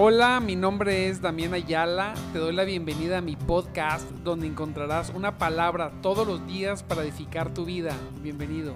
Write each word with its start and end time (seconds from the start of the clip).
Hola, 0.00 0.38
mi 0.38 0.54
nombre 0.54 1.08
es 1.08 1.20
Damián 1.20 1.54
Ayala. 1.54 2.14
Te 2.32 2.38
doy 2.38 2.54
la 2.54 2.62
bienvenida 2.62 3.18
a 3.18 3.20
mi 3.20 3.34
podcast 3.34 4.08
donde 4.22 4.46
encontrarás 4.46 5.10
una 5.10 5.38
palabra 5.38 5.90
todos 6.02 6.24
los 6.24 6.46
días 6.46 6.84
para 6.84 7.02
edificar 7.02 7.52
tu 7.52 7.64
vida. 7.64 7.96
Bienvenido. 8.22 8.74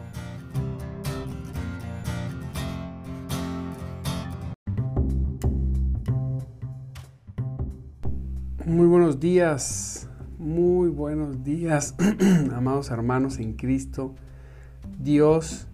Muy 8.67 8.87
buenos 8.89 9.21
días, 9.21 10.11
muy 10.39 10.89
buenos 10.89 11.45
días, 11.45 11.95
amados 12.53 12.91
hermanos 12.91 13.39
en 13.39 13.53
Cristo. 13.53 14.17
Dios 14.99 15.69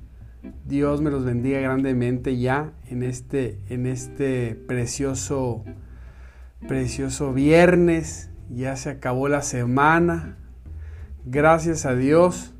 Dios 0.66 1.00
me 1.00 1.10
los 1.10 1.24
bendiga 1.24 1.60
grandemente 1.60 2.38
ya 2.38 2.72
en 2.88 3.02
este, 3.02 3.58
en 3.68 3.86
este 3.86 4.54
precioso, 4.54 5.64
precioso 6.66 7.32
viernes. 7.32 8.30
Ya 8.50 8.76
se 8.76 8.90
acabó 8.90 9.28
la 9.28 9.42
semana. 9.42 10.36
Gracias 11.24 11.84
a 11.86 11.94
Dios 11.94 12.54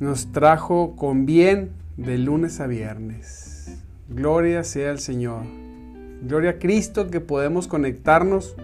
nos 0.00 0.32
trajo 0.32 0.96
con 0.96 1.26
bien 1.26 1.72
de 1.96 2.18
lunes 2.18 2.60
a 2.60 2.66
viernes. 2.66 3.82
Gloria 4.08 4.64
sea 4.64 4.90
al 4.90 4.98
Señor. 4.98 5.42
Gloria 6.22 6.50
a 6.50 6.58
Cristo 6.58 7.10
que 7.10 7.20
podemos 7.20 7.68
conectarnos 7.68 8.56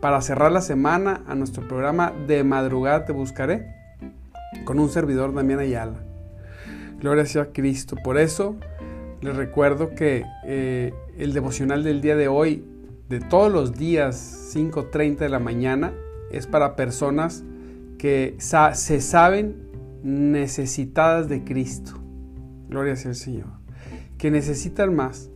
para 0.00 0.20
cerrar 0.20 0.50
la 0.50 0.62
semana 0.62 1.22
a 1.28 1.34
nuestro 1.34 1.66
programa 1.68 2.12
de 2.26 2.42
madrugada 2.42 3.04
te 3.04 3.12
buscaré 3.12 3.76
con 4.64 4.78
un 4.78 4.88
servidor 4.88 5.32
Damián 5.34 5.60
Ayala. 5.60 6.11
Gloria 7.02 7.26
sea 7.26 7.42
a 7.42 7.46
Cristo. 7.46 7.96
Por 7.96 8.16
eso 8.16 8.56
les 9.20 9.34
recuerdo 9.34 9.90
que 9.96 10.24
eh, 10.44 10.94
el 11.18 11.32
devocional 11.32 11.82
del 11.82 12.00
día 12.00 12.14
de 12.14 12.28
hoy, 12.28 12.64
de 13.08 13.18
todos 13.18 13.52
los 13.52 13.74
días 13.74 14.52
5.30 14.54 15.16
de 15.16 15.28
la 15.28 15.40
mañana, 15.40 15.92
es 16.30 16.46
para 16.46 16.76
personas 16.76 17.42
que 17.98 18.36
se 18.38 19.00
saben 19.00 19.68
necesitadas 20.04 21.28
de 21.28 21.42
Cristo. 21.42 21.92
Gloria 22.68 22.94
sea 22.94 23.10
al 23.10 23.16
Señor. 23.16 23.46
Que 24.16 24.30
necesitan 24.30 24.94
más. 24.94 25.28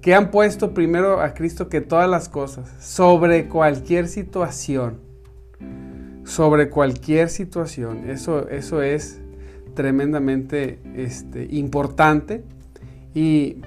Que 0.00 0.14
han 0.14 0.30
puesto 0.30 0.72
primero 0.72 1.20
a 1.20 1.34
Cristo 1.34 1.68
que 1.68 1.82
todas 1.82 2.08
las 2.08 2.30
cosas. 2.30 2.70
Sobre 2.80 3.46
cualquier 3.46 4.08
situación. 4.08 5.00
Sobre 6.24 6.70
cualquier 6.70 7.28
situación. 7.28 8.08
Eso, 8.08 8.48
eso 8.48 8.80
es 8.80 9.19
tremendamente 9.80 10.78
este, 10.94 11.46
importante 11.52 12.44
y 13.14 13.62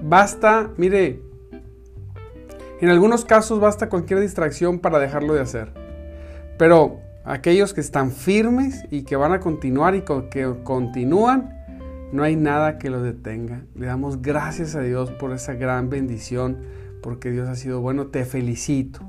basta, 0.00 0.70
mire, 0.76 1.20
en 2.80 2.88
algunos 2.88 3.24
casos 3.24 3.58
basta 3.58 3.88
cualquier 3.88 4.20
distracción 4.20 4.78
para 4.78 5.00
dejarlo 5.00 5.34
de 5.34 5.40
hacer, 5.40 5.72
pero 6.56 7.00
aquellos 7.24 7.74
que 7.74 7.80
están 7.80 8.12
firmes 8.12 8.84
y 8.92 9.02
que 9.02 9.16
van 9.16 9.32
a 9.32 9.40
continuar 9.40 9.96
y 9.96 10.02
que 10.30 10.54
continúan, 10.62 11.58
no 12.12 12.22
hay 12.22 12.36
nada 12.36 12.78
que 12.78 12.90
los 12.90 13.02
detenga. 13.02 13.64
Le 13.74 13.86
damos 13.86 14.22
gracias 14.22 14.76
a 14.76 14.82
Dios 14.82 15.10
por 15.10 15.32
esa 15.32 15.54
gran 15.54 15.90
bendición, 15.90 16.58
porque 17.02 17.32
Dios 17.32 17.48
ha 17.48 17.56
sido 17.56 17.80
bueno. 17.80 18.06
Te 18.06 18.24
felicito. 18.24 19.00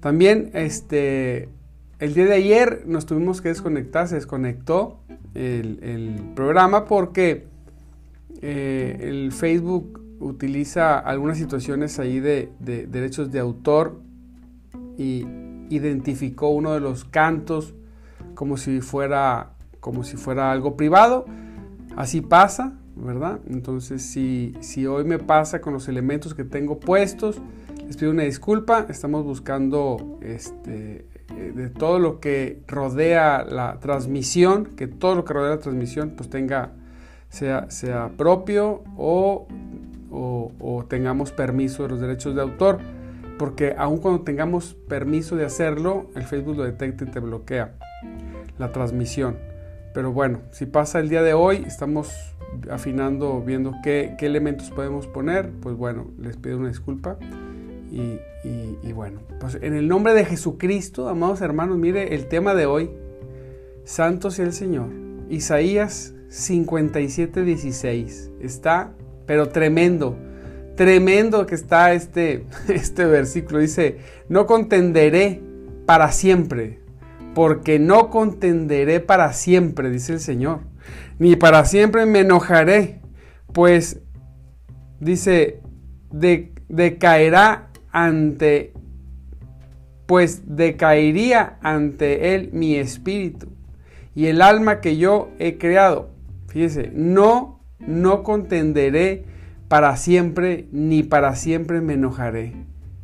También 0.00 0.50
este, 0.54 1.50
el 1.98 2.14
día 2.14 2.26
de 2.26 2.34
ayer 2.34 2.84
nos 2.86 3.06
tuvimos 3.06 3.40
que 3.40 3.48
desconectar, 3.48 4.06
se 4.08 4.14
desconectó 4.14 5.00
el, 5.34 6.32
programa 6.34 6.84
porque 6.84 7.46
eh, 8.40 8.98
el 9.00 9.32
Facebook 9.32 10.00
utiliza 10.20 10.98
algunas 10.98 11.38
situaciones 11.38 11.98
ahí 11.98 12.20
de, 12.20 12.52
derechos 12.60 13.30
de 13.30 13.40
autor 13.40 14.00
y 14.96 15.26
identificó 15.70 16.48
uno 16.48 16.72
de 16.72 16.80
los 16.80 17.04
cantos 17.04 17.74
como 18.34 18.56
si 18.56 18.80
fuera 18.80 19.54
como 19.80 20.02
si 20.04 20.16
fuera 20.16 20.50
algo 20.50 20.76
privado. 20.76 21.24
Así 21.96 22.20
pasa, 22.20 22.74
¿verdad? 22.96 23.40
Entonces, 23.48 24.02
si, 24.02 24.54
si 24.60 24.86
hoy 24.86 25.04
me 25.04 25.18
pasa 25.18 25.60
con 25.60 25.72
los 25.72 25.88
elementos 25.88 26.34
que 26.34 26.44
tengo 26.44 26.78
puestos, 26.78 27.40
les 27.86 27.96
pido 27.96 28.10
una 28.10 28.24
disculpa. 28.24 28.86
Estamos 28.88 29.24
buscando 29.24 30.18
este, 30.20 31.06
de 31.34 31.68
todo 31.68 31.98
lo 31.98 32.20
que 32.20 32.62
rodea 32.66 33.44
la 33.44 33.78
transmisión, 33.80 34.66
que 34.76 34.86
todo 34.86 35.14
lo 35.14 35.24
que 35.24 35.34
rodea 35.34 35.50
la 35.50 35.58
transmisión 35.58 36.14
pues 36.16 36.30
tenga, 36.30 36.72
sea, 37.28 37.70
sea 37.70 38.10
propio 38.16 38.82
o, 38.96 39.46
o, 40.10 40.84
tengamos 40.88 41.32
permiso 41.32 41.82
de 41.82 41.90
los 41.90 42.00
derechos 42.00 42.34
de 42.34 42.42
autor, 42.42 42.78
porque 43.38 43.74
aun 43.76 43.98
cuando 43.98 44.22
tengamos 44.22 44.74
permiso 44.88 45.36
de 45.36 45.44
hacerlo, 45.44 46.10
el 46.14 46.22
Facebook 46.22 46.56
lo 46.56 46.64
detecta 46.64 47.04
y 47.04 47.08
te 47.08 47.20
bloquea 47.20 47.74
la 48.58 48.72
transmisión. 48.72 49.36
Pero 49.92 50.12
bueno, 50.12 50.40
si 50.50 50.66
pasa 50.66 50.98
el 50.98 51.08
día 51.08 51.22
de 51.22 51.34
hoy, 51.34 51.62
estamos 51.66 52.10
afinando, 52.70 53.42
viendo 53.42 53.74
qué, 53.82 54.14
qué 54.18 54.26
elementos 54.26 54.70
podemos 54.70 55.06
poner, 55.06 55.50
pues 55.60 55.76
bueno, 55.76 56.06
les 56.18 56.36
pido 56.36 56.58
una 56.58 56.68
disculpa. 56.68 57.18
Y, 57.90 58.92
bueno, 58.92 59.20
pues 59.40 59.58
en 59.60 59.74
el 59.74 59.88
nombre 59.88 60.14
de 60.14 60.24
Jesucristo, 60.24 61.08
amados 61.08 61.40
hermanos, 61.40 61.78
mire 61.78 62.14
el 62.14 62.26
tema 62.26 62.54
de 62.54 62.66
hoy, 62.66 62.90
Santo 63.84 64.30
sea 64.30 64.44
el 64.44 64.52
Señor. 64.52 64.88
Isaías 65.28 66.14
57, 66.28 67.42
16. 67.42 68.30
Está, 68.40 68.92
pero 69.26 69.48
tremendo, 69.48 70.16
tremendo 70.76 71.46
que 71.46 71.54
está 71.54 71.92
este, 71.92 72.44
este 72.68 73.04
versículo. 73.04 73.60
Dice, 73.60 73.98
no 74.28 74.46
contenderé 74.46 75.40
para 75.86 76.12
siempre, 76.12 76.80
porque 77.34 77.78
no 77.78 78.10
contenderé 78.10 79.00
para 79.00 79.32
siempre, 79.32 79.90
dice 79.90 80.12
el 80.12 80.20
Señor, 80.20 80.60
ni 81.18 81.36
para 81.36 81.64
siempre 81.64 82.04
me 82.04 82.20
enojaré, 82.20 83.00
pues, 83.52 84.00
dice, 85.00 85.60
de, 86.10 86.52
decaerá 86.68 87.67
ante, 87.92 88.72
pues 90.06 90.42
decaería 90.46 91.58
ante 91.62 92.34
él 92.34 92.50
mi 92.52 92.76
espíritu 92.76 93.48
y 94.14 94.26
el 94.26 94.42
alma 94.42 94.80
que 94.80 94.96
yo 94.96 95.30
he 95.38 95.58
creado. 95.58 96.10
Fíjese, 96.48 96.90
no, 96.94 97.60
no 97.78 98.22
contenderé 98.22 99.24
para 99.68 99.96
siempre, 99.96 100.66
ni 100.72 101.02
para 101.02 101.36
siempre 101.36 101.80
me 101.80 101.94
enojaré. 101.94 102.54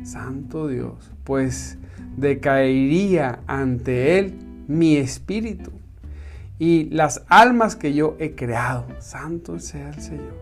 Santo 0.03 0.69
Dios, 0.69 1.13
pues 1.25 1.79
decaería 2.17 3.41
ante 3.47 4.19
él 4.19 4.35
mi 4.67 4.97
espíritu 4.97 5.73
y 6.59 6.85
las 6.91 7.25
almas 7.29 7.77
que 7.77 7.95
yo 7.95 8.17
he 8.19 8.35
creado. 8.35 8.87
Santo 8.99 9.59
sea 9.59 9.91
el 9.91 10.01
Señor. 10.01 10.35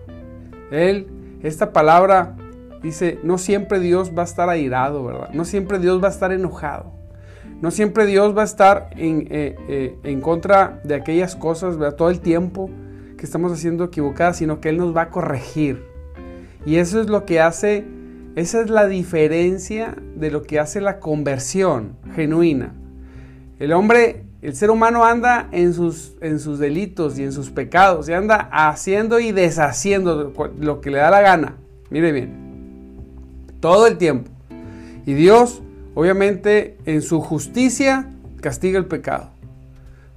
Él, 0.71 1.07
esta 1.43 1.73
palabra 1.73 2.37
Dice, 2.83 3.19
no 3.23 3.39
siempre 3.39 3.79
Dios 3.79 4.13
va 4.17 4.23
a 4.23 4.25
estar 4.25 4.49
airado, 4.49 5.05
¿verdad? 5.05 5.31
No 5.33 5.45
siempre 5.45 5.79
Dios 5.79 6.03
va 6.03 6.09
a 6.09 6.11
estar 6.11 6.33
enojado. 6.33 6.93
No 7.61 7.71
siempre 7.71 8.07
Dios 8.07 8.37
va 8.37 8.43
a 8.43 8.45
estar 8.45 8.91
en, 8.97 9.29
eh, 9.31 9.55
eh, 9.69 9.97
en 10.03 10.21
contra 10.21 10.81
de 10.83 10.97
aquellas 10.97 11.37
cosas, 11.37 11.77
¿verdad? 11.79 11.97
Todo 11.97 12.11
el 12.11 12.21
tiempo 12.21 12.71
que 13.17 13.25
estamos 13.25 13.53
haciendo 13.53 13.85
equivocadas, 13.85 14.39
sino 14.39 14.61
que 14.61 14.69
Él 14.69 14.79
nos 14.79 14.97
va 14.97 15.03
a 15.03 15.11
corregir. 15.11 15.85
Y 16.67 16.77
eso 16.77 17.01
es 17.01 17.09
lo 17.09 17.25
que 17.25 17.41
hace, 17.41 17.85
esa 18.35 18.61
es 18.61 18.69
la 18.69 18.89
diferencia 18.89 19.97
de 20.17 20.33
lo 20.33 20.43
que 20.43 20.59
hace 20.59 20.81
la 20.81 20.99
conversión 20.99 21.97
genuina. 22.17 22.75
El 23.61 23.73
hombre, 23.75 24.25
el 24.43 24.57
ser 24.57 24.73
humano 24.73 25.05
anda 25.05 25.49
en 25.53 25.73
sus, 25.73 26.17
en 26.21 26.41
sus 26.41 26.59
delitos 26.59 27.17
y 27.17 27.23
en 27.23 27.31
sus 27.31 27.51
pecados, 27.51 28.09
y 28.09 28.13
anda 28.13 28.49
haciendo 28.51 29.21
y 29.21 29.31
deshaciendo 29.31 30.33
lo 30.59 30.81
que 30.81 30.91
le 30.91 30.99
da 30.99 31.11
la 31.11 31.21
gana. 31.21 31.59
Mire 31.91 32.11
bien, 32.11 32.43
todo 33.63 33.87
el 33.87 33.97
tiempo. 33.97 34.31
Y 35.07 35.15
Dios, 35.15 35.63
obviamente, 35.95 36.77
en 36.85 37.01
su 37.01 37.21
justicia, 37.21 38.11
castiga 38.41 38.79
el 38.79 38.87
pecado. 38.87 39.31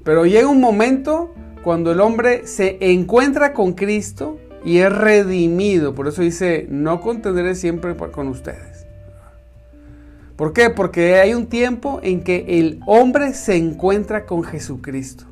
Pero 0.03 0.25
llega 0.25 0.49
un 0.49 0.59
momento 0.59 1.33
cuando 1.63 1.91
el 1.91 2.01
hombre 2.01 2.45
se 2.47 2.77
encuentra 2.81 3.53
con 3.53 3.73
Cristo 3.73 4.37
y 4.65 4.79
es 4.79 4.91
redimido. 4.91 5.95
Por 5.95 6.07
eso 6.07 6.23
dice, 6.23 6.67
no 6.69 6.99
contenderé 6.99 7.55
siempre 7.55 7.95
con 7.95 8.27
ustedes. 8.27 8.85
¿Por 10.35 10.51
qué? 10.51 10.69
Porque 10.69 11.15
hay 11.15 11.33
un 11.33 11.45
tiempo 11.45 11.99
en 12.03 12.23
que 12.23 12.59
el 12.59 12.81
hombre 12.87 13.33
se 13.33 13.55
encuentra 13.55 14.25
con 14.25 14.43
Jesucristo 14.43 15.25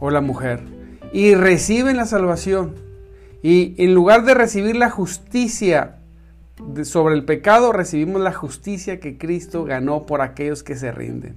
o 0.00 0.10
la 0.10 0.20
mujer 0.20 0.60
y 1.12 1.34
reciben 1.34 1.96
la 1.96 2.04
salvación. 2.04 2.74
Y 3.42 3.74
en 3.78 3.94
lugar 3.94 4.24
de 4.24 4.34
recibir 4.34 4.76
la 4.76 4.90
justicia 4.90 5.97
sobre 6.84 7.14
el 7.14 7.24
pecado 7.24 7.72
recibimos 7.72 8.20
la 8.20 8.32
justicia 8.32 9.00
que 9.00 9.18
Cristo 9.18 9.64
ganó 9.64 10.06
por 10.06 10.20
aquellos 10.20 10.62
que 10.62 10.76
se 10.76 10.92
rinden. 10.92 11.36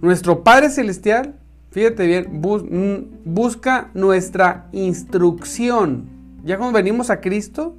Nuestro 0.00 0.44
Padre 0.44 0.70
Celestial, 0.70 1.36
fíjate 1.70 2.06
bien, 2.06 2.40
busca 3.24 3.90
nuestra 3.94 4.68
instrucción. 4.72 6.08
Ya 6.44 6.58
cuando 6.58 6.76
venimos 6.76 7.10
a 7.10 7.20
Cristo, 7.20 7.76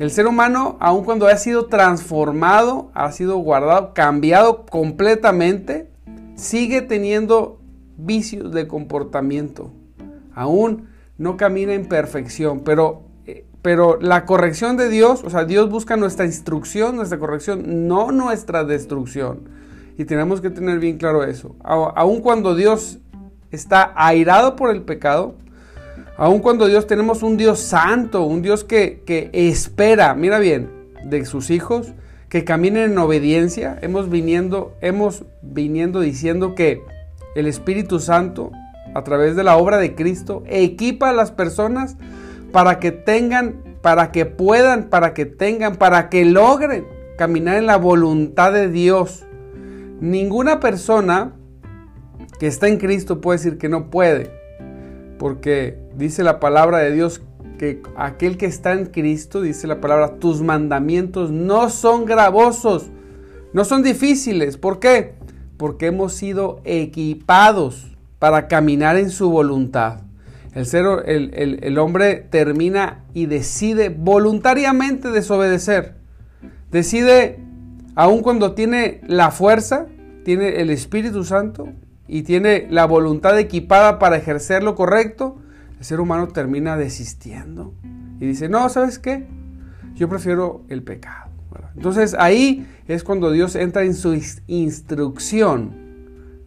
El 0.00 0.10
ser 0.10 0.26
humano, 0.26 0.78
aun 0.80 1.04
cuando 1.04 1.26
ha 1.26 1.36
sido 1.36 1.66
transformado, 1.66 2.90
ha 2.94 3.12
sido 3.12 3.36
guardado, 3.36 3.92
cambiado 3.92 4.64
completamente, 4.64 5.90
sigue 6.36 6.80
teniendo 6.80 7.60
vicios 7.98 8.50
de 8.50 8.66
comportamiento. 8.66 9.70
Aún 10.34 10.88
no 11.18 11.36
camina 11.36 11.74
en 11.74 11.86
perfección, 11.86 12.60
pero, 12.60 13.02
pero 13.62 13.98
la 14.00 14.24
corrección 14.24 14.76
de 14.76 14.88
Dios, 14.88 15.22
o 15.24 15.30
sea, 15.30 15.44
Dios 15.44 15.70
busca 15.70 15.96
nuestra 15.96 16.24
instrucción, 16.24 16.96
nuestra 16.96 17.18
corrección, 17.18 17.88
no 17.88 18.10
nuestra 18.12 18.64
destrucción. 18.64 19.48
Y 19.98 20.06
tenemos 20.06 20.40
que 20.40 20.50
tener 20.50 20.78
bien 20.78 20.96
claro 20.96 21.24
eso. 21.24 21.56
Aun 21.62 22.20
cuando 22.22 22.54
Dios 22.54 22.98
está 23.50 23.92
airado 23.96 24.56
por 24.56 24.70
el 24.70 24.82
pecado, 24.82 25.34
Aun 26.20 26.40
cuando 26.40 26.66
Dios 26.66 26.86
tenemos 26.86 27.22
un 27.22 27.38
Dios 27.38 27.60
santo, 27.60 28.24
un 28.24 28.42
Dios 28.42 28.62
que, 28.62 29.30
espera, 29.32 30.14
mira 30.14 30.38
bien, 30.38 30.68
de 31.02 31.24
sus 31.24 31.48
hijos, 31.48 31.94
que 32.28 32.44
caminen 32.44 32.92
en 32.92 32.98
obediencia, 32.98 33.78
hemos 33.80 34.10
viniendo, 34.10 34.76
hemos 34.82 35.24
viniendo 35.40 36.00
diciendo 36.00 36.54
que 36.54 36.82
el 37.36 37.46
Espíritu 37.46 38.00
Santo, 38.00 38.52
a 38.94 39.02
través 39.02 39.34
de 39.34 39.44
la 39.44 39.56
obra 39.56 39.78
de 39.78 39.94
Cristo, 39.94 40.42
equipa 40.46 41.08
a 41.08 41.14
las 41.14 41.32
personas 41.32 41.96
para 42.52 42.78
que 42.78 42.92
tengan, 42.92 43.78
para 43.82 44.12
que 44.12 44.26
puedan, 44.26 44.88
para 44.90 45.14
que 45.14 45.26
tengan, 45.26 45.76
para 45.76 46.08
que 46.08 46.24
logren 46.24 46.86
caminar 47.16 47.56
en 47.56 47.66
la 47.66 47.76
voluntad 47.76 48.52
de 48.52 48.68
Dios. 48.68 49.26
Ninguna 50.00 50.60
persona 50.60 51.34
que 52.38 52.46
está 52.46 52.68
en 52.68 52.78
Cristo 52.78 53.20
puede 53.20 53.38
decir 53.38 53.58
que 53.58 53.68
no 53.68 53.90
puede 53.90 54.40
porque 55.20 55.78
dice 55.96 56.24
la 56.24 56.40
palabra 56.40 56.78
de 56.78 56.92
Dios 56.92 57.20
que 57.58 57.82
aquel 57.94 58.38
que 58.38 58.46
está 58.46 58.72
en 58.72 58.86
Cristo, 58.86 59.42
dice 59.42 59.66
la 59.66 59.78
palabra, 59.78 60.16
tus 60.16 60.40
mandamientos 60.40 61.30
no 61.30 61.68
son 61.68 62.06
gravosos, 62.06 62.86
no 63.52 63.66
son 63.66 63.82
difíciles. 63.82 64.56
¿Por 64.56 64.80
qué? 64.80 65.12
Porque 65.58 65.88
hemos 65.88 66.14
sido 66.14 66.62
equipados 66.64 67.98
para 68.18 68.48
caminar 68.48 68.96
en 68.96 69.10
su 69.10 69.28
voluntad. 69.28 70.00
El, 70.54 70.66
ser, 70.66 70.84
el, 71.06 71.78
hombre 71.78 72.26
termina 72.28 73.04
y 73.14 73.26
decide 73.26 73.88
voluntariamente 73.88 75.10
desobedecer. 75.10 75.94
Decide, 76.72 77.38
aun 77.94 78.22
cuando 78.22 78.54
tiene 78.54 79.00
la 79.06 79.30
fuerza, 79.30 79.86
tiene 80.24 80.60
el 80.60 80.70
Espíritu 80.70 81.24
Santo, 81.24 81.68
y 82.12 82.24
tiene 82.24 82.66
la 82.68 82.86
voluntad 82.86 83.38
equipada 83.38 84.00
para 84.00 84.16
ejercer 84.16 84.64
lo 84.64 84.74
correcto, 84.74 85.38
el 85.78 85.84
ser 85.84 86.00
humano 86.00 86.26
termina 86.26 86.76
desistiendo 86.76 87.72
y 88.18 88.26
dice, 88.26 88.48
no, 88.48 88.68
¿sabes 88.68 88.98
qué? 88.98 89.28
Yo 89.94 90.08
prefiero 90.08 90.64
el 90.68 90.82
pecado. 90.82 91.30
Entonces 91.76 92.16
ahí 92.18 92.66
es 92.88 93.04
cuando 93.04 93.30
Dios 93.30 93.54
entra 93.54 93.84
en 93.84 93.94
su 93.94 94.20
instrucción. 94.48 95.70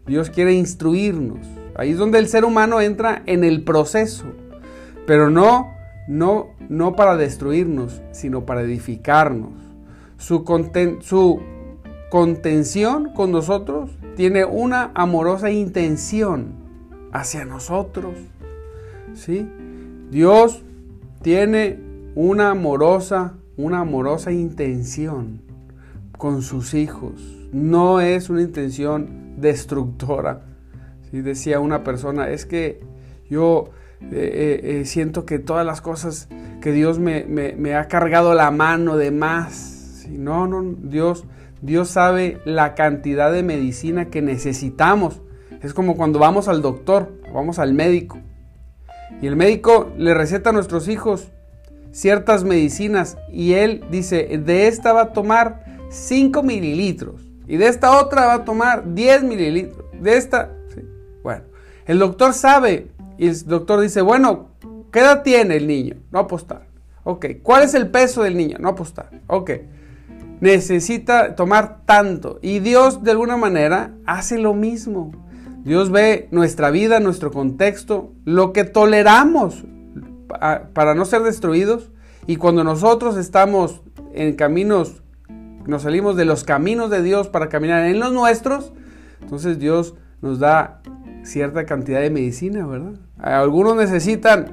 Dios 0.06 0.28
quiere 0.28 0.52
instruirnos. 0.52 1.46
Ahí 1.76 1.90
es 1.90 1.98
donde 1.98 2.18
el 2.18 2.28
ser 2.28 2.44
humano 2.44 2.80
entra 2.80 3.22
en 3.26 3.44
el 3.44 3.64
proceso. 3.64 4.26
Pero 5.06 5.30
no, 5.30 5.74
no, 6.08 6.50
no 6.68 6.94
para 6.94 7.16
destruirnos, 7.16 8.02
sino 8.12 8.46
para 8.46 8.62
edificarnos. 8.62 9.52
Su, 10.16 10.44
su 11.00 11.42
contención 12.10 13.12
con 13.12 13.32
nosotros 13.32 13.90
tiene 14.16 14.44
una 14.44 14.92
amorosa 14.94 15.50
intención 15.50 16.54
hacia 17.12 17.44
nosotros. 17.44 18.14
¿Sí? 19.14 19.48
Dios 20.10 20.62
tiene 21.22 21.80
una 22.14 22.50
amorosa, 22.50 23.34
una 23.56 23.80
amorosa 23.80 24.30
intención 24.32 25.42
con 26.16 26.42
sus 26.42 26.74
hijos. 26.74 27.12
No 27.52 28.00
es 28.00 28.30
una 28.30 28.42
intención 28.42 29.34
destructora. 29.36 30.53
¿Sí? 31.14 31.20
Decía 31.20 31.60
una 31.60 31.84
persona, 31.84 32.28
es 32.30 32.44
que 32.44 32.80
yo 33.30 33.70
eh, 34.00 34.08
eh, 34.12 34.80
eh, 34.80 34.84
siento 34.84 35.24
que 35.24 35.38
todas 35.38 35.64
las 35.64 35.80
cosas 35.80 36.28
que 36.60 36.72
Dios 36.72 36.98
me, 36.98 37.24
me, 37.24 37.74
ha 37.76 37.86
cargado 37.86 38.34
la 38.34 38.50
mano 38.50 38.96
de 38.96 39.12
más. 39.12 40.06
No, 40.08 40.48
no, 40.48 40.74
Dios 40.82 41.24
Dios 41.62 41.88
sabe 41.88 42.40
la 42.44 42.74
cantidad 42.74 43.32
de 43.32 43.42
medicina 43.42 44.10
que 44.10 44.20
necesitamos. 44.20 45.22
Es 45.62 45.72
como 45.72 45.96
cuando 45.96 46.18
vamos 46.18 46.48
al 46.48 46.60
doctor, 46.60 47.12
vamos 47.32 47.58
al 47.58 47.72
médico. 47.72 48.18
Y 49.22 49.28
el 49.28 49.36
médico 49.36 49.90
le 49.96 50.14
receta 50.14 50.50
a 50.50 50.52
nuestros 50.52 50.88
hijos 50.88 51.30
ciertas 51.92 52.42
medicinas 52.44 53.16
y 53.32 53.52
él 53.54 53.84
dice, 53.90 54.26
de 54.44 54.66
esta 54.66 54.92
va 54.92 55.02
a 55.02 55.12
tomar 55.12 55.64
5 55.90 56.42
mililitros 56.42 57.22
y 57.46 57.56
de 57.56 57.68
esta 57.68 57.98
otra 57.98 58.26
va 58.26 58.34
a 58.34 58.44
tomar 58.44 58.94
10 58.94 59.22
mililitros. 59.22 59.86
De 60.00 60.16
esta, 60.16 60.50
bueno, 61.24 61.42
el 61.86 61.98
doctor 61.98 62.32
sabe 62.32 62.92
y 63.18 63.26
el 63.26 63.44
doctor 63.46 63.80
dice, 63.80 64.00
bueno, 64.00 64.50
¿qué 64.92 65.00
edad 65.00 65.24
tiene 65.24 65.56
el 65.56 65.66
niño? 65.66 65.96
No 66.12 66.20
apostar. 66.20 66.68
Ok, 67.02 67.26
¿cuál 67.42 67.64
es 67.64 67.74
el 67.74 67.90
peso 67.90 68.22
del 68.22 68.36
niño? 68.36 68.58
No 68.60 68.68
apostar. 68.68 69.10
Ok 69.26 69.50
necesita 70.44 71.36
tomar 71.36 71.80
tanto. 71.86 72.38
Y 72.42 72.58
Dios 72.58 73.02
de 73.02 73.12
alguna 73.12 73.36
manera 73.36 73.92
hace 74.04 74.38
lo 74.38 74.54
mismo. 74.54 75.12
Dios 75.64 75.90
ve 75.90 76.28
nuestra 76.30 76.70
vida, 76.70 77.00
nuestro 77.00 77.30
contexto, 77.30 78.12
lo 78.24 78.52
que 78.52 78.64
toleramos 78.64 79.64
para 80.74 80.94
no 80.94 81.06
ser 81.06 81.22
destruidos. 81.22 81.90
Y 82.26 82.36
cuando 82.36 82.62
nosotros 82.62 83.16
estamos 83.16 83.80
en 84.12 84.34
caminos, 84.34 85.02
nos 85.66 85.82
salimos 85.82 86.16
de 86.16 86.26
los 86.26 86.44
caminos 86.44 86.90
de 86.90 87.02
Dios 87.02 87.28
para 87.28 87.48
caminar 87.48 87.86
en 87.86 87.98
los 87.98 88.12
nuestros, 88.12 88.72
entonces 89.22 89.58
Dios 89.58 89.94
nos 90.20 90.38
da 90.38 90.82
cierta 91.24 91.66
cantidad 91.66 92.00
de 92.00 92.10
medicina, 92.10 92.66
¿verdad? 92.66 92.94
Algunos 93.18 93.76
necesitan 93.76 94.52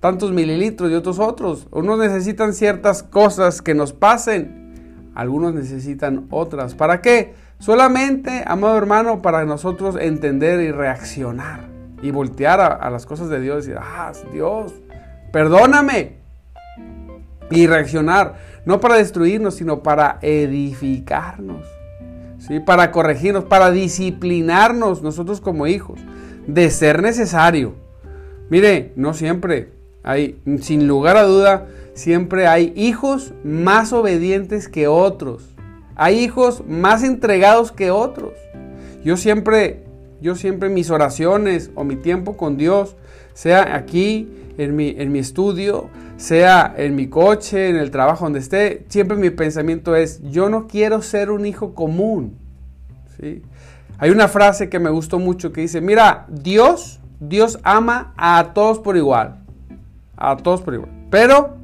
tantos 0.00 0.30
mililitros 0.30 0.90
y 0.90 0.94
otros 0.94 1.18
otros. 1.18 1.66
Unos 1.72 1.98
necesitan 1.98 2.52
ciertas 2.52 3.02
cosas 3.02 3.60
que 3.62 3.74
nos 3.74 3.92
pasen 3.92 4.66
algunos 5.16 5.54
necesitan 5.54 6.26
otras. 6.30 6.74
¿Para 6.74 7.00
qué? 7.00 7.34
Solamente, 7.58 8.44
amado 8.46 8.76
hermano, 8.76 9.22
para 9.22 9.46
nosotros 9.46 9.96
entender 9.98 10.60
y 10.60 10.70
reaccionar 10.70 11.60
y 12.02 12.10
voltear 12.10 12.60
a, 12.60 12.90
las 12.90 13.06
cosas 13.06 13.30
de 13.30 13.40
Dios 13.40 13.64
y 13.64 13.70
decir, 13.70 13.82
ah, 13.82 14.12
Dios, 14.30 14.74
perdóname. 15.32 16.18
Y 17.50 17.66
reaccionar, 17.66 18.34
no 18.66 18.78
para 18.78 18.96
destruirnos, 18.96 19.54
sino 19.54 19.82
para 19.82 20.18
edificarnos, 20.20 21.64
para 22.64 22.90
corregirnos, 22.90 23.44
para 23.44 23.70
disciplinarnos 23.70 25.02
nosotros 25.02 25.40
como 25.40 25.66
hijos, 25.66 25.98
de 26.46 26.70
ser 26.70 27.02
necesario. 27.02 27.74
Mire, 28.50 28.92
no 28.96 29.14
siempre 29.14 29.70
hay, 30.02 30.40
sin 30.60 30.86
lugar 30.86 31.16
a 31.16 31.24
duda, 31.24 31.66
siempre 31.94 32.46
hay 32.46 32.72
hijos 32.76 33.34
más 33.42 33.92
obedientes 33.92 34.68
que 34.68 34.86
otros. 34.86 35.56
Hay 35.96 36.18
hijos 36.20 36.62
más 36.68 37.02
entregados 37.02 37.72
que 37.72 37.90
otros. 37.90 38.32
Yo 39.04 39.16
siempre, 39.16 39.84
yo 40.20 40.36
siempre 40.36 40.68
mis 40.68 40.90
oraciones 40.90 41.70
o 41.74 41.84
mi 41.84 41.96
tiempo 41.96 42.36
con 42.36 42.56
Dios, 42.56 42.96
sea 43.34 43.74
aquí 43.74 44.28
en 44.58 44.76
mi, 44.76 44.94
en 44.96 45.12
mi 45.12 45.18
estudio, 45.18 45.88
sea 46.16 46.74
en 46.76 46.94
mi 46.94 47.08
coche, 47.08 47.68
en 47.68 47.76
el 47.76 47.90
trabajo 47.90 48.24
donde 48.24 48.38
esté, 48.38 48.84
siempre 48.88 49.16
mi 49.16 49.30
pensamiento 49.30 49.94
es, 49.94 50.22
yo 50.22 50.48
no 50.48 50.66
quiero 50.66 51.02
ser 51.02 51.30
un 51.30 51.46
hijo 51.46 51.74
común. 51.74 52.36
¿Sí? 53.20 53.42
Hay 53.98 54.10
una 54.10 54.28
frase 54.28 54.68
que 54.68 54.78
me 54.78 54.90
gustó 54.90 55.18
mucho 55.18 55.52
que 55.52 55.62
dice, 55.62 55.80
mira, 55.80 56.26
Dios, 56.28 57.00
Dios 57.20 57.58
ama 57.62 58.12
a 58.16 58.52
todos 58.54 58.78
por 58.78 58.96
igual. 58.96 59.38
A 60.16 60.36
todos 60.36 60.60
por 60.60 60.74
igual. 60.74 60.90
Pero 61.10 61.56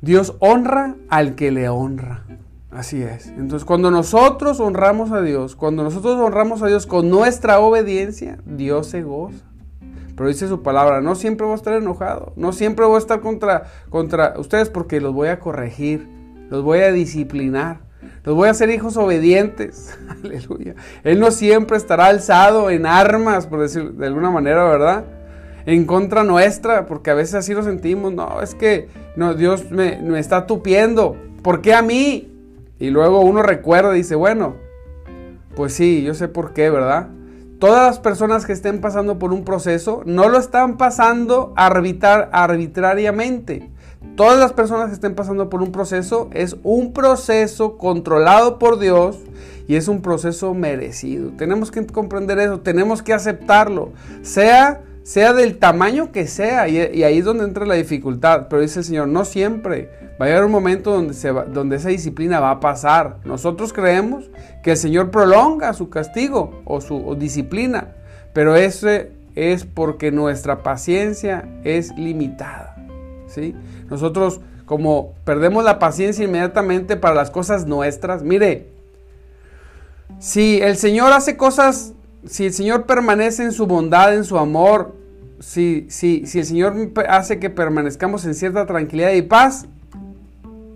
Dios 0.00 0.34
honra 0.40 0.96
al 1.08 1.34
que 1.34 1.52
le 1.52 1.68
honra. 1.68 2.24
Así 2.70 3.00
es. 3.00 3.28
Entonces, 3.28 3.64
cuando 3.64 3.90
nosotros 3.90 4.60
honramos 4.60 5.10
a 5.12 5.22
Dios, 5.22 5.56
cuando 5.56 5.82
nosotros 5.82 6.20
honramos 6.20 6.62
a 6.62 6.66
Dios 6.66 6.86
con 6.86 7.08
nuestra 7.08 7.58
obediencia, 7.60 8.38
Dios 8.44 8.88
se 8.88 9.02
goza. 9.02 9.44
Pero 10.16 10.28
dice 10.28 10.48
su 10.48 10.62
palabra, 10.62 11.00
no 11.00 11.14
siempre 11.14 11.44
voy 11.44 11.52
a 11.52 11.56
estar 11.56 11.74
enojado, 11.74 12.32
no 12.36 12.52
siempre 12.52 12.86
voy 12.86 12.96
a 12.96 12.98
estar 12.98 13.20
contra, 13.20 13.64
contra 13.90 14.34
ustedes 14.38 14.70
porque 14.70 15.00
los 15.00 15.12
voy 15.12 15.28
a 15.28 15.38
corregir, 15.38 16.08
los 16.48 16.62
voy 16.62 16.78
a 16.80 16.90
disciplinar, 16.90 17.80
los 18.24 18.34
voy 18.34 18.48
a 18.48 18.52
hacer 18.52 18.70
hijos 18.70 18.96
obedientes. 18.96 19.96
Aleluya. 20.24 20.74
Él 21.04 21.20
no 21.20 21.30
siempre 21.30 21.76
estará 21.76 22.06
alzado 22.06 22.70
en 22.70 22.86
armas, 22.86 23.46
por 23.46 23.60
decir 23.60 23.92
de 23.92 24.06
alguna 24.06 24.30
manera, 24.30 24.64
¿verdad? 24.64 25.04
en 25.66 25.84
contra 25.84 26.22
nuestra, 26.22 26.86
porque 26.86 27.10
a 27.10 27.14
veces 27.14 27.34
así 27.34 27.52
lo 27.52 27.62
sentimos, 27.62 28.14
no, 28.14 28.40
es 28.40 28.54
que 28.54 28.88
no, 29.16 29.34
Dios 29.34 29.70
me, 29.72 30.00
me 30.00 30.20
está 30.20 30.46
tupiendo, 30.46 31.16
¿por 31.42 31.60
qué 31.60 31.74
a 31.74 31.82
mí? 31.82 32.32
Y 32.78 32.90
luego 32.90 33.20
uno 33.20 33.42
recuerda 33.42 33.92
y 33.94 33.98
dice, 33.98 34.14
bueno, 34.14 34.54
pues 35.56 35.74
sí, 35.74 36.02
yo 36.04 36.14
sé 36.14 36.28
por 36.28 36.52
qué, 36.52 36.70
¿verdad? 36.70 37.08
Todas 37.58 37.86
las 37.86 37.98
personas 37.98 38.44
que 38.44 38.52
estén 38.52 38.82
pasando 38.82 39.18
por 39.18 39.32
un 39.32 39.44
proceso 39.44 40.02
no 40.04 40.28
lo 40.28 40.38
están 40.38 40.76
pasando 40.76 41.54
arbitrar, 41.56 42.28
arbitrariamente. 42.32 43.70
todas 44.14 44.38
las 44.38 44.52
personas 44.52 44.88
que 44.88 44.94
estén 44.94 45.14
pasando 45.14 45.48
por 45.48 45.62
un 45.62 45.72
proceso 45.72 46.28
es 46.32 46.56
un 46.62 46.92
proceso 46.92 47.76
controlado 47.78 48.58
por 48.58 48.78
Dios 48.78 49.18
y 49.68 49.76
es 49.76 49.88
un 49.88 50.02
proceso 50.02 50.54
merecido. 50.54 51.30
Tenemos 51.36 51.70
que 51.70 51.86
comprender 51.86 52.38
eso, 52.38 52.60
tenemos 52.60 53.02
que 53.02 53.12
aceptarlo, 53.12 53.92
sea, 54.22 54.82
sea 55.02 55.32
del 55.32 55.58
tamaño 55.58 56.12
que 56.12 56.26
sea, 56.26 56.68
y, 56.68 56.78
ahí 57.02 57.18
es 57.18 57.24
donde 57.24 57.44
entra 57.44 57.66
la 57.66 57.74
dificultad. 57.74 58.48
Pero 58.48 58.62
dice 58.62 58.80
el 58.80 58.84
Señor, 58.84 59.08
no 59.08 59.24
siempre. 59.24 59.90
Va 60.20 60.26
a 60.26 60.28
llegar 60.28 60.44
un 60.44 60.52
momento 60.52 60.92
donde, 60.92 61.14
se 61.14 61.30
donde 61.30 61.76
esa 61.76 61.90
disciplina 61.90 62.40
va 62.40 62.52
a 62.52 62.60
pasar. 62.60 63.18
Nosotros 63.24 63.72
creemos 63.72 64.30
que 64.62 64.72
el 64.72 64.76
Señor 64.76 65.10
prolonga 65.10 65.72
su 65.74 65.90
castigo 65.90 66.62
o 66.64 66.80
su 66.80 67.14
disciplina, 67.18 67.94
pero 68.32 68.56
ese 68.56 69.12
es 69.34 69.64
porque 69.66 70.10
nuestra 70.10 70.62
paciencia 70.62 71.46
es 71.64 71.94
limitada. 71.96 72.76
¿sí? 73.26 73.54
Nosotros 73.90 74.40
como 74.66 75.14
perdemos 75.24 75.64
la 75.64 75.78
paciencia 75.78 76.24
inmediatamente 76.24 76.96
para 76.96 77.14
las 77.14 77.30
cosas 77.30 77.66
nuestras, 77.66 78.22
mire, 78.22 78.68
si 80.18 80.60
el 80.60 80.76
Señor 80.76 81.12
hace 81.12 81.36
cosas, 81.36 81.92
si 82.26 82.46
el 82.46 82.52
Señor 82.52 82.84
permanece 82.84 83.44
en 83.44 83.52
su 83.52 83.66
bondad, 83.66 84.14
en 84.14 84.24
su 84.24 84.38
amor, 84.38 84.96
si, 85.38 85.86
si, 85.88 86.26
si 86.26 86.40
el 86.40 86.46
Señor 86.46 86.74
hace 87.08 87.38
que 87.38 87.48
permanezcamos 87.48 88.24
en 88.24 88.34
cierta 88.34 88.66
tranquilidad 88.66 89.12
y 89.12 89.22
paz, 89.22 89.66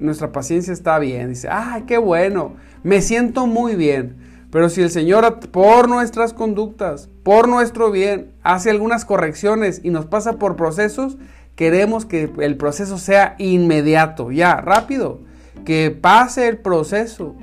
nuestra 0.00 0.32
paciencia 0.32 0.72
está 0.72 0.98
bien. 0.98 1.28
Dice, 1.28 1.48
ay, 1.50 1.82
qué 1.82 1.98
bueno, 1.98 2.56
me 2.82 3.00
siento 3.02 3.46
muy 3.46 3.76
bien. 3.76 4.16
Pero 4.50 4.68
si 4.68 4.82
el 4.82 4.90
Señor 4.90 5.38
por 5.50 5.88
nuestras 5.88 6.34
conductas, 6.34 7.08
por 7.22 7.48
nuestro 7.48 7.90
bien, 7.90 8.32
hace 8.42 8.70
algunas 8.70 9.04
correcciones 9.04 9.80
y 9.84 9.90
nos 9.90 10.06
pasa 10.06 10.38
por 10.38 10.56
procesos, 10.56 11.18
queremos 11.54 12.04
que 12.04 12.32
el 12.38 12.56
proceso 12.56 12.98
sea 12.98 13.36
inmediato, 13.38 14.32
ya, 14.32 14.56
rápido, 14.56 15.20
que 15.64 15.90
pase 15.90 16.48
el 16.48 16.58
proceso. 16.58 17.36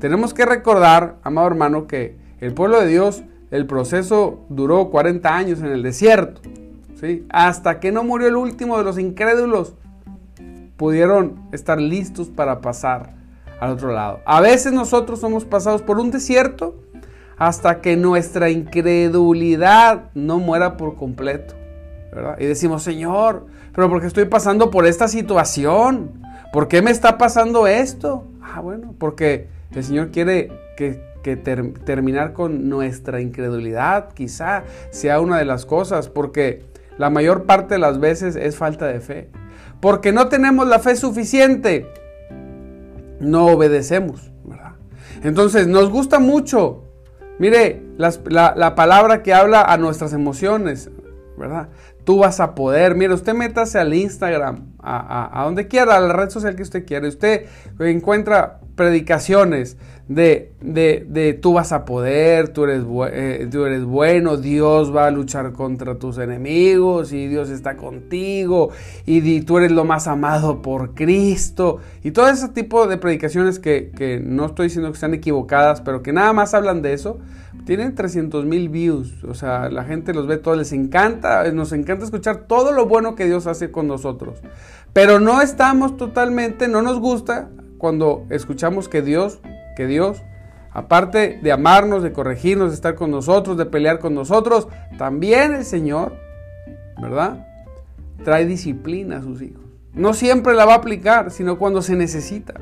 Tenemos 0.00 0.32
que 0.32 0.46
recordar, 0.46 1.16
amado 1.22 1.48
hermano, 1.48 1.86
que 1.86 2.16
el 2.40 2.54
pueblo 2.54 2.80
de 2.80 2.86
Dios, 2.86 3.24
el 3.50 3.66
proceso 3.66 4.44
duró 4.48 4.90
40 4.90 5.36
años 5.36 5.60
en 5.60 5.66
el 5.66 5.82
desierto, 5.82 6.40
¿sí? 6.98 7.26
hasta 7.28 7.78
que 7.78 7.92
no 7.92 8.04
murió 8.04 8.28
el 8.28 8.36
último 8.36 8.78
de 8.78 8.84
los 8.84 8.98
incrédulos, 8.98 9.74
pudieron 10.84 11.48
estar 11.50 11.80
listos 11.80 12.28
para 12.28 12.60
pasar 12.60 13.14
al 13.58 13.70
otro 13.70 13.90
lado. 13.90 14.20
A 14.26 14.42
veces 14.42 14.74
nosotros 14.74 15.18
somos 15.18 15.46
pasados 15.46 15.80
por 15.80 15.98
un 15.98 16.10
desierto 16.10 16.74
hasta 17.38 17.80
que 17.80 17.96
nuestra 17.96 18.50
incredulidad 18.50 20.10
no 20.12 20.40
muera 20.40 20.76
por 20.76 20.96
completo. 20.96 21.54
Y 22.38 22.44
decimos, 22.44 22.82
Señor, 22.82 23.46
pero 23.74 23.88
porque 23.88 24.08
estoy 24.08 24.26
pasando 24.26 24.70
por 24.70 24.84
esta 24.86 25.08
situación? 25.08 26.22
¿Por 26.52 26.68
qué 26.68 26.82
me 26.82 26.90
está 26.90 27.16
pasando 27.16 27.66
esto? 27.66 28.26
Ah, 28.42 28.60
bueno, 28.60 28.94
porque 28.98 29.48
el 29.74 29.84
Señor 29.84 30.10
quiere 30.10 30.52
que, 30.76 31.00
terminar 31.86 32.34
con 32.34 32.68
nuestra 32.68 33.22
incredulidad, 33.22 34.12
quizá 34.12 34.64
sea 34.90 35.22
una 35.22 35.38
de 35.38 35.46
las 35.46 35.64
cosas, 35.64 36.10
porque 36.10 36.66
la 36.98 37.08
mayor 37.08 37.44
parte 37.44 37.76
de 37.76 37.80
las 37.80 37.98
veces 38.00 38.36
es 38.36 38.58
falta 38.58 38.86
de 38.86 39.00
fe. 39.00 39.30
Porque 39.84 40.12
no 40.12 40.28
tenemos 40.28 40.66
la 40.66 40.78
fe 40.78 40.96
suficiente, 40.96 41.92
no 43.20 43.48
obedecemos, 43.48 44.32
¿verdad? 44.42 44.76
Entonces, 45.22 45.66
nos 45.66 45.90
gusta 45.90 46.20
mucho, 46.20 46.84
mire, 47.38 47.82
la, 47.98 48.54
la 48.56 48.74
palabra 48.76 49.22
que 49.22 49.34
habla 49.34 49.60
a 49.60 49.76
nuestras 49.76 50.14
emociones, 50.14 50.90
¿verdad? 51.36 51.68
Tú 52.04 52.18
vas 52.18 52.40
a 52.40 52.54
poder. 52.54 52.94
Mire, 52.94 53.14
usted 53.14 53.34
métase 53.34 53.78
al 53.78 53.94
Instagram, 53.94 54.72
a, 54.82 55.42
donde 55.44 55.68
quiera, 55.68 55.96
a 55.96 56.00
la 56.00 56.12
red 56.12 56.30
social 56.30 56.54
que 56.54 56.62
usted 56.62 56.84
quiera. 56.84 57.08
Usted 57.08 57.46
encuentra 57.80 58.60
predicaciones 58.74 59.76
de, 60.08 60.52
de, 60.60 61.38
tú 61.40 61.54
vas 61.54 61.72
a 61.72 61.84
poder, 61.84 62.48
tú 62.48 62.64
eres, 62.64 62.84
eh, 63.12 63.48
tú 63.50 63.64
eres 63.64 63.84
bueno, 63.84 64.36
Dios 64.36 64.94
va 64.94 65.06
a 65.06 65.10
luchar 65.10 65.52
contra 65.52 65.94
tus 65.94 66.18
enemigos 66.18 67.12
y 67.12 67.26
Dios 67.26 67.48
está 67.48 67.76
contigo 67.76 68.70
y, 69.06 69.40
tú 69.42 69.58
eres 69.58 69.72
lo 69.72 69.84
más 69.84 70.06
amado 70.06 70.60
por 70.60 70.94
Cristo. 70.94 71.78
Y 72.02 72.10
todo 72.10 72.28
ese 72.28 72.48
tipo 72.48 72.86
de 72.86 72.98
predicaciones 72.98 73.58
que, 73.58 73.92
que 73.96 74.20
no 74.20 74.46
estoy 74.46 74.66
diciendo 74.66 74.90
que 74.90 74.94
están 74.94 75.14
equivocadas, 75.14 75.80
pero 75.80 76.02
que 76.02 76.12
nada 76.12 76.32
más 76.32 76.52
hablan 76.52 76.82
de 76.82 76.92
eso 76.92 77.18
tienen 77.64 77.94
300 77.94 78.44
mil 78.44 78.68
views, 78.68 79.24
o 79.24 79.34
sea, 79.34 79.70
la 79.70 79.84
gente 79.84 80.12
los 80.12 80.26
ve 80.26 80.36
todos, 80.36 80.56
les 80.56 80.72
encanta, 80.72 81.50
nos 81.52 81.72
encanta 81.72 82.04
escuchar 82.04 82.46
todo 82.46 82.72
lo 82.72 82.86
bueno 82.86 83.14
que 83.14 83.24
Dios 83.24 83.46
hace 83.46 83.70
con 83.70 83.86
nosotros. 83.86 84.40
Pero 84.92 85.18
no 85.18 85.40
estamos 85.40 85.96
totalmente, 85.96 86.68
no 86.68 86.82
nos 86.82 87.00
gusta 87.00 87.48
cuando 87.78 88.26
escuchamos 88.30 88.88
que 88.88 89.02
Dios, 89.02 89.40
que 89.76 89.86
Dios, 89.86 90.22
aparte 90.72 91.40
de 91.42 91.52
amarnos, 91.52 92.02
de 92.02 92.12
corregirnos, 92.12 92.70
de 92.70 92.74
estar 92.74 92.94
con 92.94 93.10
nosotros, 93.10 93.56
de 93.56 93.66
pelear 93.66 93.98
con 93.98 94.14
nosotros, 94.14 94.68
también 94.98 95.54
el 95.54 95.64
Señor, 95.64 96.12
¿verdad? 97.00 97.46
Trae 98.24 98.46
disciplina 98.46 99.18
a 99.18 99.22
sus 99.22 99.40
hijos. 99.40 99.62
No 99.94 100.12
siempre 100.12 100.54
la 100.54 100.64
va 100.64 100.74
a 100.74 100.78
aplicar, 100.78 101.30
sino 101.30 101.58
cuando 101.58 101.80
se 101.80 101.96
necesita. 101.96 102.54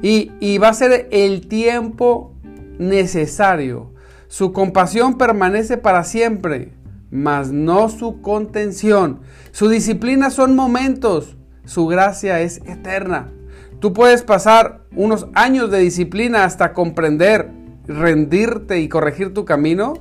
Y, 0.00 0.32
y 0.38 0.58
va 0.58 0.68
a 0.68 0.74
ser 0.74 1.08
el 1.10 1.48
tiempo 1.48 2.34
necesario 2.78 3.97
su 4.28 4.52
compasión 4.52 5.16
permanece 5.16 5.78
para 5.78 6.04
siempre, 6.04 6.72
mas 7.10 7.50
no 7.50 7.88
su 7.88 8.20
contención. 8.20 9.20
Su 9.52 9.68
disciplina 9.68 10.30
son 10.30 10.54
momentos, 10.54 11.36
su 11.64 11.86
gracia 11.86 12.40
es 12.40 12.58
eterna. 12.66 13.32
Tú 13.80 13.94
puedes 13.94 14.22
pasar 14.22 14.82
unos 14.94 15.28
años 15.34 15.70
de 15.70 15.78
disciplina 15.78 16.44
hasta 16.44 16.74
comprender, 16.74 17.50
rendirte 17.86 18.80
y 18.80 18.88
corregir 18.88 19.32
tu 19.32 19.46
camino, 19.46 19.94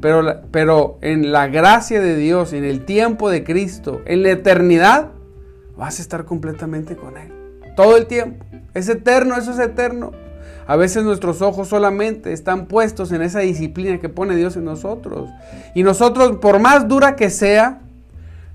pero, 0.00 0.42
pero 0.50 0.98
en 1.02 1.30
la 1.30 1.48
gracia 1.48 2.00
de 2.00 2.16
Dios, 2.16 2.54
en 2.54 2.64
el 2.64 2.84
tiempo 2.86 3.28
de 3.28 3.44
Cristo, 3.44 4.00
en 4.06 4.22
la 4.22 4.30
eternidad, 4.30 5.10
vas 5.76 5.98
a 5.98 6.02
estar 6.02 6.24
completamente 6.24 6.96
con 6.96 7.18
Él. 7.18 7.32
Todo 7.76 7.98
el 7.98 8.06
tiempo. 8.06 8.44
Es 8.72 8.88
eterno, 8.88 9.36
eso 9.36 9.52
es 9.52 9.58
eterno. 9.58 10.12
A 10.66 10.76
veces 10.76 11.04
nuestros 11.04 11.42
ojos 11.42 11.68
solamente 11.68 12.32
están 12.32 12.66
puestos 12.66 13.12
en 13.12 13.22
esa 13.22 13.40
disciplina 13.40 13.98
que 14.00 14.08
pone 14.08 14.34
Dios 14.34 14.56
en 14.56 14.64
nosotros. 14.64 15.30
Y 15.74 15.84
nosotros, 15.84 16.38
por 16.38 16.58
más 16.58 16.88
dura 16.88 17.14
que 17.14 17.30
sea, 17.30 17.80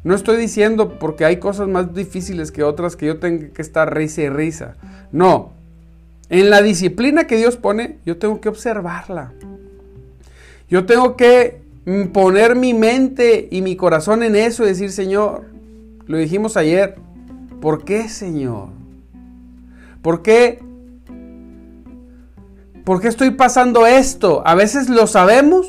no 0.04 0.16
estoy 0.16 0.38
diciendo 0.38 1.00
porque 1.00 1.24
hay 1.24 1.38
cosas 1.38 1.70
más 1.70 1.94
difíciles 1.94 2.52
que 2.52 2.64
otras 2.64 2.96
que 2.96 3.06
yo 3.06 3.20
tenga 3.20 3.50
que 3.50 3.62
estar 3.62 3.96
risa 3.96 4.24
y 4.24 4.30
risa. 4.30 4.76
No. 5.12 5.52
En 6.30 6.50
la 6.50 6.62
disciplina 6.62 7.28
que 7.28 7.38
Dios 7.38 7.56
pone, 7.56 7.98
yo 8.06 8.18
tengo 8.18 8.42
que 8.42 8.50
observarla. 8.50 9.32
Yo 10.70 10.86
tengo 10.86 11.16
que 11.16 11.62
poner 12.14 12.56
mi 12.56 12.74
mente 12.74 13.48
y 13.52 13.62
mi 13.62 13.76
corazón 13.76 14.24
en 14.24 14.36
eso 14.36 14.64
y 14.64 14.68
decir, 14.68 14.92
Señor, 14.92 15.46
lo 16.08 16.18
dijimos 16.18 16.58
ayer, 16.58 16.96
¿por 17.62 17.86
qué, 17.86 18.10
Señor? 18.10 18.70
¿Por 20.02 20.24
qué 20.24 20.60
¿Por 22.84 23.00
qué 23.00 23.08
estoy 23.08 23.32
pasando 23.32 23.86
esto? 23.86 24.42
A 24.46 24.56
veces 24.56 24.90
lo 24.90 25.06
sabemos, 25.06 25.68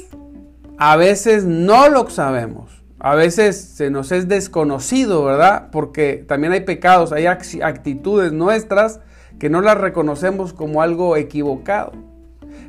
a 0.79 0.97
veces 0.97 1.45
no 1.45 1.89
lo 1.89 2.09
sabemos. 2.09 2.83
A 2.99 3.17
veces 3.17 3.61
se 3.61 3.91
nos 3.91 4.13
es 4.13 4.29
desconocido, 4.29 5.25
¿verdad? 5.25 5.71
Porque 5.73 6.25
también 6.27 6.53
hay 6.53 6.61
pecados, 6.61 7.11
hay 7.11 7.27
actitudes 7.27 8.33
nuestras 8.33 9.01
que 9.41 9.51
no 9.51 9.61
las 9.61 9.77
reconocemos 9.77 10.53
como 10.53 10.83
algo 10.83 11.17
equivocado. 11.17 11.93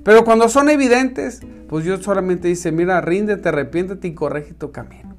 Pero 0.03 0.25
cuando 0.25 0.49
son 0.49 0.69
evidentes, 0.69 1.41
pues 1.69 1.85
Dios 1.85 2.03
solamente 2.03 2.47
dice, 2.47 2.71
mira, 2.71 2.99
ríndete, 2.99 3.49
arrepiéntete 3.49 4.07
y 4.07 4.15
corrige 4.15 4.53
tu 4.53 4.71
camino. 4.71 5.15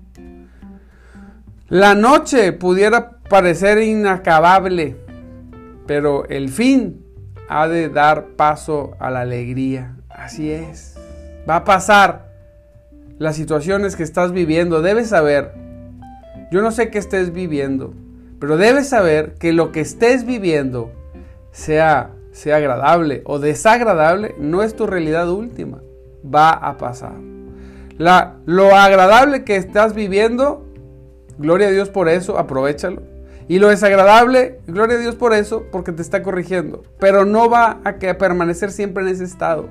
La 1.68 1.94
noche 1.94 2.52
pudiera 2.52 3.20
parecer 3.28 3.78
inacabable, 3.78 4.96
pero 5.86 6.28
el 6.28 6.48
fin 6.48 7.03
ha 7.48 7.68
de 7.68 7.88
dar 7.88 8.28
paso 8.36 8.96
a 8.98 9.10
la 9.10 9.20
alegría. 9.20 9.96
Así 10.08 10.50
es. 10.50 10.96
Va 11.48 11.56
a 11.56 11.64
pasar 11.64 12.32
las 13.18 13.36
situaciones 13.36 13.96
que 13.96 14.02
estás 14.02 14.32
viviendo. 14.32 14.82
Debes 14.82 15.08
saber, 15.08 15.52
yo 16.50 16.62
no 16.62 16.70
sé 16.70 16.90
qué 16.90 16.98
estés 16.98 17.32
viviendo, 17.32 17.94
pero 18.40 18.56
debes 18.56 18.88
saber 18.88 19.34
que 19.34 19.52
lo 19.52 19.72
que 19.72 19.80
estés 19.80 20.24
viviendo, 20.24 20.92
sea, 21.52 22.10
sea 22.32 22.56
agradable 22.56 23.22
o 23.24 23.38
desagradable, 23.38 24.34
no 24.38 24.62
es 24.62 24.74
tu 24.74 24.86
realidad 24.86 25.28
última. 25.28 25.80
Va 26.24 26.50
a 26.50 26.78
pasar. 26.78 27.14
Lo 27.98 28.74
agradable 28.74 29.44
que 29.44 29.56
estás 29.56 29.94
viviendo, 29.94 30.66
gloria 31.38 31.68
a 31.68 31.70
Dios 31.70 31.90
por 31.90 32.08
eso, 32.08 32.38
aprovechalo 32.38 33.13
y 33.46 33.58
lo 33.58 33.68
desagradable, 33.68 34.60
gloria 34.66 34.96
a 34.96 35.00
Dios 35.00 35.16
por 35.16 35.34
eso, 35.34 35.64
porque 35.70 35.92
te 35.92 36.02
está 36.02 36.22
corrigiendo. 36.22 36.82
Pero 36.98 37.24
no 37.26 37.50
va 37.50 37.80
a, 37.84 37.98
permanecer 37.98 38.70
siempre 38.70 39.02
en 39.02 39.10
ese 39.10 39.24
estado. 39.24 39.68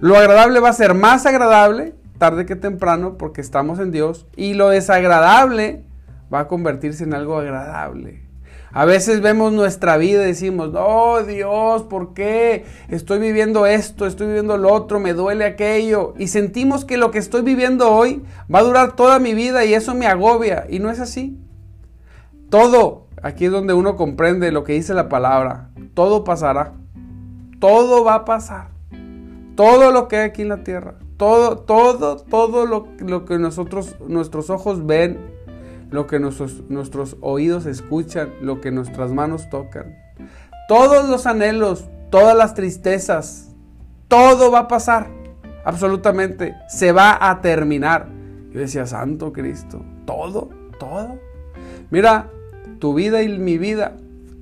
Lo 0.00 0.16
agradable 0.16 0.60
va 0.60 0.68
a 0.68 0.74
ser 0.74 0.94
más 0.94 1.24
agradable 1.26 1.94
tarde 2.18 2.46
que 2.46 2.56
temprano 2.56 3.16
porque 3.16 3.40
estamos 3.40 3.78
en 3.78 3.92
Dios. 3.92 4.26
Y 4.36 4.54
lo 4.54 4.68
desagradable 4.68 5.84
va 6.32 6.40
a 6.40 6.48
convertirse 6.48 7.04
en 7.04 7.14
algo 7.14 7.38
agradable. 7.38 8.28
A 8.70 8.84
veces 8.84 9.22
vemos 9.22 9.52
nuestra 9.54 9.96
vida 9.96 10.22
y 10.24 10.26
decimos, 10.26 10.70
oh 10.74 11.22
Dios, 11.22 11.84
¿por 11.84 12.12
qué? 12.12 12.66
Estoy 12.88 13.18
viviendo 13.18 13.64
esto, 13.64 14.06
estoy 14.06 14.26
viviendo 14.26 14.58
lo 14.58 14.70
otro, 14.70 15.00
me 15.00 15.14
duele 15.14 15.46
aquello. 15.46 16.12
Y 16.18 16.28
sentimos 16.28 16.84
que 16.84 16.98
lo 16.98 17.10
que 17.10 17.18
estoy 17.18 17.40
viviendo 17.40 17.90
hoy 17.90 18.22
va 18.54 18.58
a 18.58 18.64
durar 18.64 18.94
toda 18.94 19.18
mi 19.18 19.32
vida 19.32 19.64
y 19.64 19.72
eso 19.72 19.94
me 19.94 20.06
agobia. 20.06 20.66
Y 20.68 20.80
no 20.80 20.90
es 20.90 21.00
así. 21.00 21.38
Todo, 22.50 23.06
aquí 23.22 23.46
es 23.46 23.50
donde 23.50 23.74
uno 23.74 23.96
comprende 23.96 24.52
lo 24.52 24.64
que 24.64 24.72
dice 24.72 24.94
la 24.94 25.08
palabra. 25.08 25.70
Todo 25.94 26.24
pasará. 26.24 26.72
Todo 27.60 28.04
va 28.04 28.14
a 28.14 28.24
pasar. 28.24 28.68
Todo 29.54 29.90
lo 29.90 30.08
que 30.08 30.16
hay 30.16 30.28
aquí 30.28 30.42
en 30.42 30.48
la 30.48 30.64
tierra. 30.64 30.94
Todo, 31.16 31.58
todo, 31.58 32.16
todo 32.16 32.64
lo, 32.64 32.88
lo 33.00 33.24
que 33.24 33.38
nosotros, 33.38 33.96
nuestros 34.06 34.50
ojos 34.50 34.86
ven, 34.86 35.18
lo 35.90 36.06
que 36.06 36.20
nuestros, 36.20 36.62
nuestros 36.68 37.16
oídos 37.20 37.66
escuchan, 37.66 38.30
lo 38.40 38.60
que 38.60 38.70
nuestras 38.70 39.12
manos 39.12 39.50
tocan. 39.50 39.96
Todos 40.68 41.08
los 41.08 41.26
anhelos, 41.26 41.88
todas 42.10 42.36
las 42.36 42.54
tristezas, 42.54 43.54
todo 44.06 44.50
va 44.50 44.60
a 44.60 44.68
pasar. 44.68 45.08
Absolutamente. 45.64 46.54
Se 46.68 46.92
va 46.92 47.18
a 47.20 47.40
terminar. 47.40 48.08
Yo 48.50 48.60
decía, 48.60 48.86
Santo 48.86 49.32
Cristo, 49.32 49.84
todo, 50.06 50.48
todo. 50.78 51.18
Mira, 51.90 52.30
tu 52.78 52.94
vida 52.94 53.22
y 53.22 53.38
mi 53.38 53.58
vida, 53.58 53.96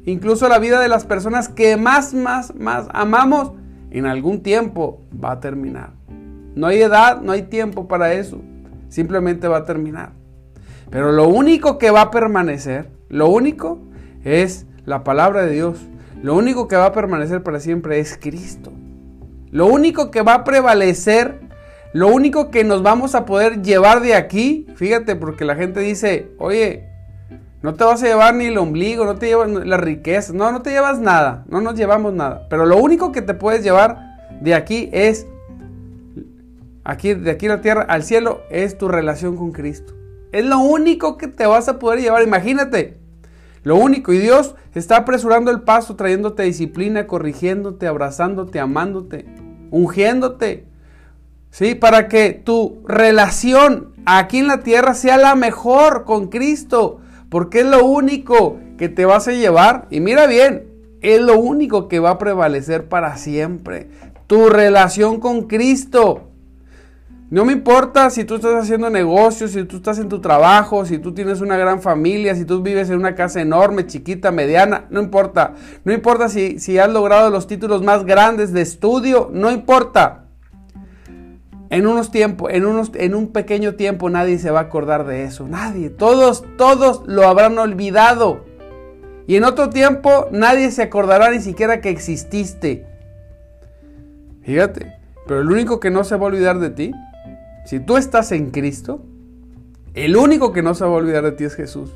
incluso 0.04 0.48
la 0.48 0.58
vida 0.58 0.80
de 0.80 0.88
las 0.88 1.04
personas 1.04 1.48
que 1.48 1.76
más, 1.76 2.14
más, 2.14 2.54
más 2.54 2.86
amamos, 2.92 3.52
en 3.90 4.06
algún 4.06 4.42
tiempo 4.42 5.00
va 5.12 5.32
a 5.32 5.40
terminar. 5.40 5.92
No 6.54 6.66
hay 6.66 6.80
edad, 6.80 7.20
no 7.20 7.32
hay 7.32 7.42
tiempo 7.42 7.86
para 7.88 8.14
eso. 8.14 8.40
Simplemente 8.88 9.48
va 9.48 9.58
a 9.58 9.64
terminar. 9.64 10.12
Pero 10.90 11.12
lo 11.12 11.28
único 11.28 11.78
que 11.78 11.90
va 11.90 12.02
a 12.02 12.10
permanecer, 12.10 12.90
lo 13.08 13.28
único 13.28 13.78
es 14.24 14.66
la 14.84 15.04
palabra 15.04 15.44
de 15.44 15.52
Dios. 15.52 15.78
Lo 16.22 16.34
único 16.34 16.68
que 16.68 16.76
va 16.76 16.86
a 16.86 16.92
permanecer 16.92 17.42
para 17.42 17.60
siempre 17.60 17.98
es 17.98 18.18
Cristo. 18.20 18.72
Lo 19.50 19.66
único 19.66 20.10
que 20.10 20.22
va 20.22 20.34
a 20.34 20.44
prevalecer, 20.44 21.40
lo 21.92 22.08
único 22.08 22.50
que 22.50 22.64
nos 22.64 22.82
vamos 22.82 23.14
a 23.14 23.24
poder 23.24 23.62
llevar 23.62 24.00
de 24.00 24.14
aquí, 24.14 24.66
fíjate, 24.76 25.16
porque 25.16 25.44
la 25.44 25.56
gente 25.56 25.80
dice, 25.80 26.30
oye, 26.38 26.85
no 27.66 27.74
te 27.74 27.82
vas 27.82 28.00
a 28.00 28.06
llevar 28.06 28.32
ni 28.32 28.44
el 28.44 28.58
ombligo, 28.58 29.04
no 29.04 29.16
te 29.16 29.26
llevas 29.26 29.50
la 29.50 29.76
riqueza, 29.76 30.32
no, 30.32 30.52
no 30.52 30.62
te 30.62 30.70
llevas 30.70 31.00
nada, 31.00 31.44
no 31.48 31.60
nos 31.60 31.74
llevamos 31.74 32.14
nada. 32.14 32.46
Pero 32.48 32.64
lo 32.64 32.76
único 32.76 33.10
que 33.10 33.22
te 33.22 33.34
puedes 33.34 33.64
llevar 33.64 34.20
de 34.40 34.54
aquí 34.54 34.88
es, 34.92 35.26
aquí, 36.84 37.14
de 37.14 37.28
aquí 37.28 37.46
a 37.46 37.48
la 37.48 37.60
tierra 37.62 37.82
al 37.82 38.04
cielo, 38.04 38.42
es 38.50 38.78
tu 38.78 38.86
relación 38.86 39.36
con 39.36 39.50
Cristo. 39.50 39.94
Es 40.30 40.44
lo 40.44 40.60
único 40.60 41.16
que 41.16 41.26
te 41.26 41.44
vas 41.44 41.68
a 41.68 41.80
poder 41.80 42.00
llevar. 42.00 42.22
Imagínate. 42.22 42.98
Lo 43.64 43.74
único. 43.74 44.12
Y 44.12 44.18
Dios 44.18 44.54
está 44.72 44.98
apresurando 44.98 45.50
el 45.50 45.62
paso, 45.62 45.96
trayéndote 45.96 46.44
disciplina, 46.44 47.08
corrigiéndote, 47.08 47.88
abrazándote, 47.88 48.60
amándote, 48.60 49.26
ungiéndote. 49.72 50.68
¿Sí? 51.50 51.74
Para 51.74 52.06
que 52.06 52.30
tu 52.30 52.84
relación 52.86 53.92
aquí 54.04 54.38
en 54.38 54.46
la 54.46 54.60
tierra 54.60 54.94
sea 54.94 55.16
la 55.16 55.34
mejor 55.34 56.04
con 56.04 56.28
Cristo. 56.28 57.00
Porque 57.28 57.60
es 57.60 57.66
lo 57.66 57.84
único 57.84 58.58
que 58.78 58.88
te 58.88 59.04
vas 59.04 59.28
a 59.28 59.32
llevar. 59.32 59.86
Y 59.90 60.00
mira 60.00 60.26
bien, 60.26 60.68
es 61.00 61.20
lo 61.20 61.38
único 61.38 61.88
que 61.88 62.00
va 62.00 62.10
a 62.10 62.18
prevalecer 62.18 62.88
para 62.88 63.16
siempre. 63.16 63.88
Tu 64.26 64.48
relación 64.48 65.20
con 65.20 65.42
Cristo. 65.42 66.30
No 67.28 67.44
me 67.44 67.52
importa 67.52 68.08
si 68.10 68.24
tú 68.24 68.36
estás 68.36 68.54
haciendo 68.54 68.88
negocios, 68.88 69.50
si 69.50 69.64
tú 69.64 69.78
estás 69.78 69.98
en 69.98 70.08
tu 70.08 70.20
trabajo, 70.20 70.84
si 70.84 70.98
tú 70.98 71.12
tienes 71.12 71.40
una 71.40 71.56
gran 71.56 71.82
familia, 71.82 72.36
si 72.36 72.44
tú 72.44 72.62
vives 72.62 72.88
en 72.88 72.98
una 72.98 73.16
casa 73.16 73.40
enorme, 73.40 73.86
chiquita, 73.86 74.30
mediana, 74.30 74.86
no 74.90 75.02
importa. 75.02 75.54
No 75.84 75.92
importa 75.92 76.28
si, 76.28 76.60
si 76.60 76.78
has 76.78 76.88
logrado 76.88 77.30
los 77.30 77.48
títulos 77.48 77.82
más 77.82 78.04
grandes 78.04 78.52
de 78.52 78.62
estudio, 78.62 79.28
no 79.32 79.50
importa. 79.50 80.25
En 81.70 81.86
unos 81.86 82.10
tiempos, 82.10 82.52
en, 82.52 82.64
unos, 82.64 82.92
en 82.94 83.14
un 83.14 83.32
pequeño 83.32 83.74
tiempo 83.74 84.08
nadie 84.08 84.38
se 84.38 84.50
va 84.50 84.60
a 84.60 84.62
acordar 84.64 85.06
de 85.06 85.24
eso. 85.24 85.46
Nadie. 85.46 85.90
Todos, 85.90 86.44
todos 86.56 87.02
lo 87.06 87.26
habrán 87.26 87.58
olvidado. 87.58 88.44
Y 89.26 89.36
en 89.36 89.44
otro 89.44 89.70
tiempo 89.70 90.28
nadie 90.30 90.70
se 90.70 90.82
acordará 90.82 91.30
ni 91.30 91.40
siquiera 91.40 91.80
que 91.80 91.90
exististe. 91.90 92.86
Fíjate. 94.42 94.94
Pero 95.26 95.40
el 95.40 95.50
único 95.50 95.80
que 95.80 95.90
no 95.90 96.04
se 96.04 96.14
va 96.16 96.22
a 96.22 96.26
olvidar 96.26 96.60
de 96.60 96.70
ti 96.70 96.92
si 97.66 97.80
tú 97.80 97.96
estás 97.96 98.30
en 98.30 98.52
Cristo, 98.52 99.04
el 99.94 100.16
único 100.16 100.52
que 100.52 100.62
no 100.62 100.74
se 100.74 100.84
va 100.84 100.90
a 100.90 100.94
olvidar 100.94 101.24
de 101.24 101.32
ti 101.32 101.42
es 101.42 101.56
Jesús. 101.56 101.90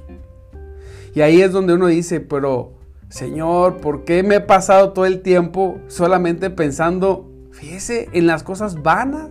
Y 1.14 1.20
ahí 1.20 1.42
es 1.42 1.52
donde 1.52 1.74
uno 1.74 1.86
dice, 1.86 2.18
pero 2.20 2.72
Señor, 3.08 3.76
¿por 3.76 4.04
qué 4.04 4.24
me 4.24 4.36
he 4.36 4.40
pasado 4.40 4.92
todo 4.92 5.06
el 5.06 5.22
tiempo 5.22 5.78
solamente 5.86 6.50
pensando, 6.50 7.30
fíjese, 7.52 8.08
en 8.12 8.26
las 8.26 8.42
cosas 8.42 8.82
vanas? 8.82 9.30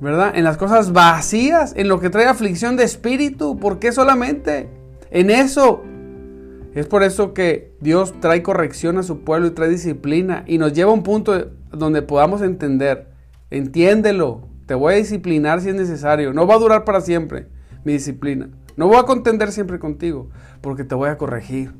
¿Verdad? 0.00 0.32
En 0.34 0.44
las 0.44 0.56
cosas 0.56 0.92
vacías, 0.92 1.74
en 1.76 1.88
lo 1.88 2.00
que 2.00 2.08
trae 2.08 2.26
aflicción 2.26 2.76
de 2.76 2.84
espíritu. 2.84 3.58
¿Por 3.58 3.78
qué 3.78 3.92
solamente 3.92 4.68
en 5.10 5.30
eso? 5.30 5.82
Es 6.74 6.86
por 6.86 7.02
eso 7.02 7.34
que 7.34 7.74
Dios 7.80 8.14
trae 8.20 8.42
corrección 8.42 8.96
a 8.96 9.02
su 9.02 9.24
pueblo 9.24 9.48
y 9.48 9.50
trae 9.50 9.68
disciplina 9.68 10.44
y 10.46 10.58
nos 10.58 10.72
lleva 10.72 10.90
a 10.90 10.94
un 10.94 11.02
punto 11.02 11.50
donde 11.70 12.02
podamos 12.02 12.42
entender. 12.42 13.08
Entiéndelo, 13.50 14.48
te 14.66 14.74
voy 14.74 14.94
a 14.94 14.96
disciplinar 14.96 15.60
si 15.60 15.70
es 15.70 15.74
necesario. 15.74 16.32
No 16.32 16.46
va 16.46 16.54
a 16.54 16.58
durar 16.58 16.84
para 16.84 17.00
siempre 17.00 17.48
mi 17.84 17.92
disciplina. 17.92 18.48
No 18.76 18.86
voy 18.86 18.98
a 18.98 19.02
contender 19.02 19.50
siempre 19.50 19.80
contigo 19.80 20.30
porque 20.60 20.84
te 20.84 20.94
voy 20.94 21.08
a 21.08 21.18
corregir. 21.18 21.72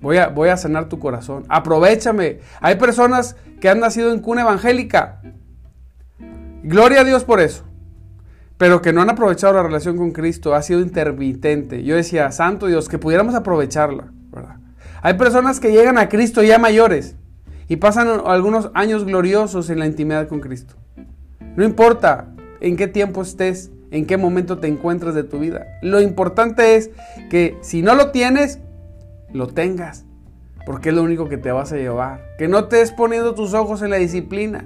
Voy 0.00 0.16
a, 0.16 0.28
voy 0.28 0.48
a 0.48 0.56
sanar 0.56 0.88
tu 0.88 0.98
corazón. 0.98 1.44
Aprovechame. 1.48 2.40
Hay 2.60 2.76
personas 2.76 3.36
que 3.60 3.68
han 3.68 3.80
nacido 3.80 4.12
en 4.12 4.20
cuna 4.20 4.42
evangélica. 4.42 5.20
Gloria 6.66 7.02
a 7.02 7.04
Dios 7.04 7.22
por 7.22 7.40
eso. 7.40 7.62
Pero 8.58 8.82
que 8.82 8.92
no 8.92 9.00
han 9.00 9.08
aprovechado 9.08 9.54
la 9.54 9.62
relación 9.62 9.96
con 9.96 10.10
Cristo. 10.10 10.52
Ha 10.52 10.62
sido 10.62 10.80
intermitente. 10.80 11.84
Yo 11.84 11.94
decía, 11.94 12.32
Santo 12.32 12.66
Dios, 12.66 12.88
que 12.88 12.98
pudiéramos 12.98 13.36
aprovecharla. 13.36 14.12
Hay 15.00 15.14
personas 15.14 15.60
que 15.60 15.70
llegan 15.70 15.96
a 15.96 16.08
Cristo 16.08 16.42
ya 16.42 16.58
mayores 16.58 17.14
y 17.68 17.76
pasan 17.76 18.08
algunos 18.26 18.70
años 18.74 19.04
gloriosos 19.04 19.70
en 19.70 19.78
la 19.78 19.86
intimidad 19.86 20.26
con 20.26 20.40
Cristo. 20.40 20.74
No 21.54 21.64
importa 21.64 22.34
en 22.60 22.76
qué 22.76 22.88
tiempo 22.88 23.22
estés, 23.22 23.70
en 23.92 24.04
qué 24.04 24.16
momento 24.16 24.58
te 24.58 24.66
encuentras 24.66 25.14
de 25.14 25.22
tu 25.22 25.38
vida. 25.38 25.64
Lo 25.82 26.00
importante 26.00 26.74
es 26.74 26.90
que 27.30 27.56
si 27.60 27.80
no 27.80 27.94
lo 27.94 28.10
tienes, 28.10 28.58
lo 29.32 29.46
tengas. 29.46 30.04
Porque 30.66 30.88
es 30.88 30.96
lo 30.96 31.04
único 31.04 31.28
que 31.28 31.38
te 31.38 31.52
vas 31.52 31.70
a 31.70 31.76
llevar. 31.76 32.24
Que 32.38 32.48
no 32.48 32.58
estés 32.58 32.90
poniendo 32.90 33.36
tus 33.36 33.54
ojos 33.54 33.82
en 33.82 33.90
la 33.90 33.96
disciplina. 33.98 34.64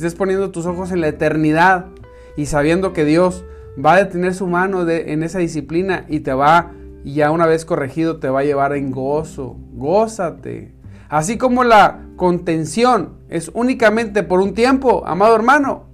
Estés 0.00 0.14
poniendo 0.14 0.50
tus 0.50 0.64
ojos 0.64 0.92
en 0.92 1.02
la 1.02 1.08
eternidad. 1.08 1.88
Y 2.34 2.46
sabiendo 2.46 2.94
que 2.94 3.04
Dios 3.04 3.44
va 3.84 3.92
a 3.92 3.96
detener 3.98 4.32
su 4.32 4.46
mano 4.46 4.88
en 4.88 5.22
esa 5.22 5.40
disciplina 5.40 6.06
y 6.08 6.20
te 6.20 6.32
va, 6.32 6.72
y 7.04 7.16
ya 7.16 7.30
una 7.30 7.44
vez 7.44 7.66
corregido, 7.66 8.18
te 8.18 8.30
va 8.30 8.40
a 8.40 8.44
llevar 8.44 8.74
en 8.74 8.92
gozo. 8.92 9.58
Gózate. 9.74 10.72
Así 11.10 11.36
como 11.36 11.64
la 11.64 12.00
contención 12.16 13.18
es 13.28 13.50
únicamente 13.52 14.22
por 14.22 14.40
un 14.40 14.54
tiempo, 14.54 15.06
amado 15.06 15.36
hermano, 15.36 15.84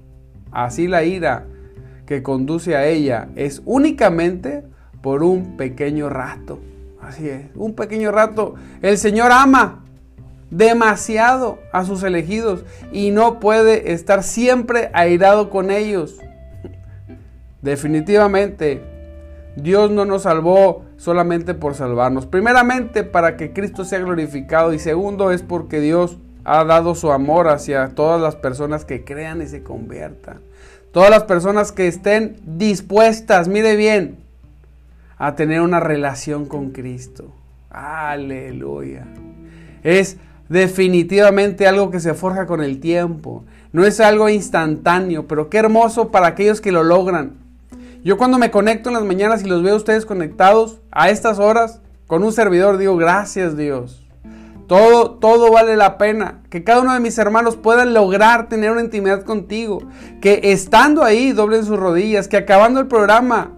Así 0.53 0.87
la 0.87 1.03
ira 1.03 1.49
que 2.07 2.23
conduce 2.23 2.77
a 2.77 2.87
ella 2.87 3.31
es 3.35 3.61
únicamente 3.65 4.63
por 5.03 5.25
un 5.25 5.57
pequeño 5.57 6.11
rato. 6.11 6.61
Así 7.03 7.29
es, 7.29 7.47
un 7.57 7.75
pequeño 7.75 8.13
rato. 8.13 8.55
El 8.83 8.99
Señor 8.99 9.33
ama 9.33 9.85
demasiado 10.51 11.59
a 11.73 11.85
sus 11.85 12.03
elegidos 12.03 12.65
y 12.93 13.11
no 13.11 13.41
puede 13.41 13.93
estar 13.93 14.23
siempre 14.23 14.91
airado 14.93 15.51
con 15.51 15.71
ellos. 15.71 16.17
Definitivamente, 17.63 18.83
Dios 19.57 19.91
no 19.91 20.05
nos 20.05 20.23
salvó 20.23 20.85
solamente 20.97 21.55
por 21.55 21.75
salvarnos. 21.75 22.27
Primeramente, 22.27 23.03
para 23.03 23.37
que 23.37 23.53
Cristo 23.53 23.85
sea 23.85 23.99
glorificado 23.99 24.73
y 24.73 24.79
segundo 24.79 25.33
es 25.33 25.43
porque 25.43 25.81
Dios 25.81 26.19
ha 26.45 26.65
dado 26.65 26.95
su 26.95 27.11
amor 27.11 27.49
hacia 27.49 27.89
todas 27.89 28.21
las 28.21 28.37
personas 28.37 28.85
que 28.85 29.05
crean 29.05 29.43
y 29.43 29.47
se 29.47 29.63
conviertan. 29.63 30.41
Todas 30.93 31.11
las 31.11 31.25
personas 31.25 31.73
que 31.73 31.89
estén 31.89 32.37
dispuestas, 32.45 33.49
mire 33.49 33.77
bien, 33.77 34.19
a 35.19 35.35
tener 35.35 35.61
una 35.61 35.81
relación 35.81 36.47
con 36.47 36.71
Cristo. 36.71 37.35
Aleluya. 37.71 39.07
Es 39.83 40.19
definitivamente 40.49 41.67
algo 41.67 41.91
que 41.91 42.01
se 42.01 42.15
forja 42.15 42.47
con 42.47 42.63
el 42.63 42.81
tiempo. 42.81 43.45
No 43.73 43.85
es 43.85 44.01
algo 44.01 44.29
instantáneo, 44.29 45.27
pero 45.27 45.51
qué 45.51 45.59
hermoso 45.59 46.11
para 46.11 46.29
aquellos 46.29 46.61
que 46.61 46.73
lo 46.73 46.83
logran. 46.83 47.35
Yo 48.05 48.17
cuando 48.17 48.39
me 48.39 48.51
conecto 48.51 48.89
en 48.89 48.95
las 48.95 49.05
mañanas 49.05 49.43
y 49.43 49.49
los 49.49 49.63
veo 49.63 49.75
a 49.75 49.79
ustedes 49.79 50.07
conectados 50.07 50.81
a 50.91 51.11
estas 51.11 51.39
horas 51.39 51.81
con 52.07 52.23
un 52.23 52.33
servidor, 52.33 52.79
digo, 52.79 52.97
gracias 52.97 53.57
Dios. 53.57 54.07
Todo, 54.69 55.13
todo 55.13 55.53
vale 55.53 55.77
la 55.77 55.99
pena. 55.99 56.43
Que 56.51 56.65
cada 56.65 56.81
uno 56.81 56.93
de 56.93 57.01
mis 57.01 57.19
hermanos 57.19 57.57
pueda 57.57 57.85
lograr 57.85 58.49
tener 58.49 58.73
una 58.73 58.81
intimidad 58.81 59.23
contigo. 59.23 59.81
Que 60.21 60.41
estando 60.45 61.05
ahí 61.05 61.33
doblen 61.33 61.65
sus 61.65 61.79
rodillas. 61.79 62.27
Que 62.27 62.37
acabando 62.37 62.81
el 62.81 62.89
programa 62.89 63.53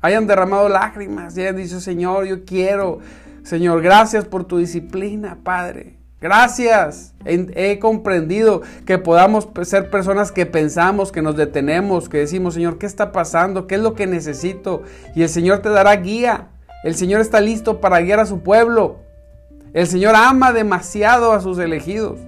hayan 0.00 0.26
derramado 0.26 0.68
lágrimas 0.70 1.36
y 1.36 1.42
hayan 1.42 1.56
dicho, 1.56 1.80
Señor, 1.80 2.24
yo 2.24 2.44
quiero 2.44 3.00
Señor, 3.46 3.80
gracias 3.80 4.24
por 4.24 4.42
tu 4.42 4.58
disciplina, 4.58 5.38
Padre. 5.44 5.94
Gracias. 6.20 7.12
He, 7.24 7.78
comprendido 7.78 8.62
que 8.86 8.98
podamos 8.98 9.48
ser 9.62 9.90
personas 9.90 10.32
que 10.32 10.46
pensamos, 10.46 11.12
que 11.12 11.22
nos 11.22 11.36
detenemos, 11.36 12.08
que 12.08 12.18
decimos, 12.18 12.54
Señor, 12.54 12.78
¿qué 12.78 12.86
está 12.86 13.12
pasando? 13.12 13.66
¿Qué 13.66 13.74
es 13.74 13.80
lo 13.80 13.94
que 13.94 14.06
necesito? 14.06 14.82
Y 15.14 15.22
el 15.22 15.28
Señor 15.28 15.58
te 15.58 15.68
dará 15.68 15.94
guía. 15.96 16.48
El 16.84 16.94
Señor 16.94 17.20
está 17.20 17.40
listo 17.40 17.80
para 17.80 18.00
guiar 18.00 18.20
a 18.20 18.26
su 18.26 18.40
pueblo. 18.40 19.00
El 19.74 19.86
Señor 19.86 20.14
ama 20.14 20.52
demasiado 20.52 21.32
a 21.32 21.40
sus 21.40 21.58
elegidos. 21.58 22.18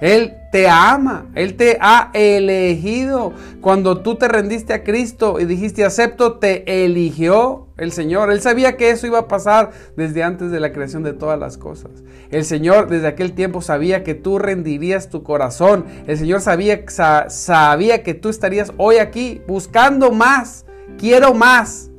Él 0.00 0.34
te 0.52 0.68
ama, 0.68 1.26
Él 1.34 1.56
te 1.56 1.78
ha 1.80 2.10
elegido. 2.12 3.32
Cuando 3.60 4.02
tú 4.02 4.16
te 4.16 4.28
rendiste 4.28 4.72
a 4.74 4.84
Cristo 4.84 5.40
y 5.40 5.44
dijiste 5.44 5.84
acepto, 5.84 6.38
te 6.38 6.84
eligió 6.84 7.66
el 7.76 7.92
Señor. 7.92 8.30
Él 8.30 8.40
sabía 8.40 8.76
que 8.76 8.90
eso 8.90 9.06
iba 9.06 9.20
a 9.20 9.28
pasar 9.28 9.70
desde 9.96 10.22
antes 10.22 10.50
de 10.50 10.60
la 10.60 10.72
creación 10.72 11.02
de 11.02 11.12
todas 11.12 11.38
las 11.38 11.58
cosas. 11.58 11.90
El 12.30 12.44
Señor 12.44 12.88
desde 12.88 13.08
aquel 13.08 13.32
tiempo 13.32 13.60
sabía 13.62 14.04
que 14.04 14.14
tú 14.14 14.38
rendirías 14.38 15.08
tu 15.08 15.22
corazón. 15.22 15.86
El 16.06 16.18
Señor 16.18 16.40
sabía, 16.40 16.84
sabía 17.28 18.02
que 18.02 18.14
tú 18.14 18.28
estarías 18.28 18.72
hoy 18.76 18.96
aquí 18.96 19.40
buscando 19.46 20.12
más. 20.12 20.66
Quiero 20.98 21.34
más. 21.34 21.90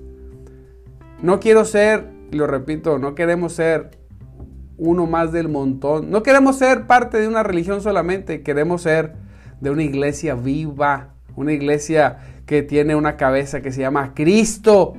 No 1.22 1.40
quiero 1.40 1.66
ser, 1.66 2.06
lo 2.32 2.46
repito, 2.46 3.00
no 3.00 3.16
queremos 3.16 3.54
ser 3.54 3.97
uno 4.78 5.08
más 5.08 5.32
del 5.32 5.50
montón. 5.50 6.12
No 6.12 6.24
queremos 6.24 6.58
ser 6.58 6.88
parte 6.88 7.20
de 7.20 7.28
una 7.28 7.44
religión 7.44 7.82
solamente, 7.82 8.42
queremos 8.42 8.84
ser 8.84 9.14
de 9.60 9.72
una 9.72 9.84
iglesia 9.84 10.36
viva, 10.36 11.14
una 11.36 11.54
iglesia 11.54 12.20
que 12.46 12.64
tiene 12.64 12.96
una 12.96 13.18
cabeza 13.18 13.62
que 13.62 13.72
se 13.72 13.82
llama 13.82 14.14
Cristo. 14.14 14.96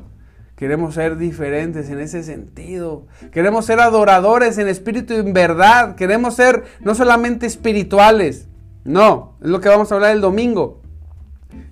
Queremos 0.56 0.94
ser 0.94 1.16
diferentes 1.16 1.88
en 1.88 2.00
ese 2.00 2.24
sentido. 2.24 3.06
Queremos 3.30 3.64
ser 3.64 3.78
adoradores 3.78 4.58
en 4.58 4.66
espíritu 4.66 5.14
y 5.14 5.18
en 5.18 5.32
verdad. 5.32 5.94
Queremos 5.94 6.34
ser 6.34 6.64
no 6.80 6.96
solamente 6.96 7.46
espirituales. 7.46 8.48
No, 8.84 9.36
es 9.40 9.48
lo 9.48 9.60
que 9.60 9.68
vamos 9.68 9.92
a 9.92 9.94
hablar 9.94 10.12
el 10.12 10.20
domingo. 10.20 10.82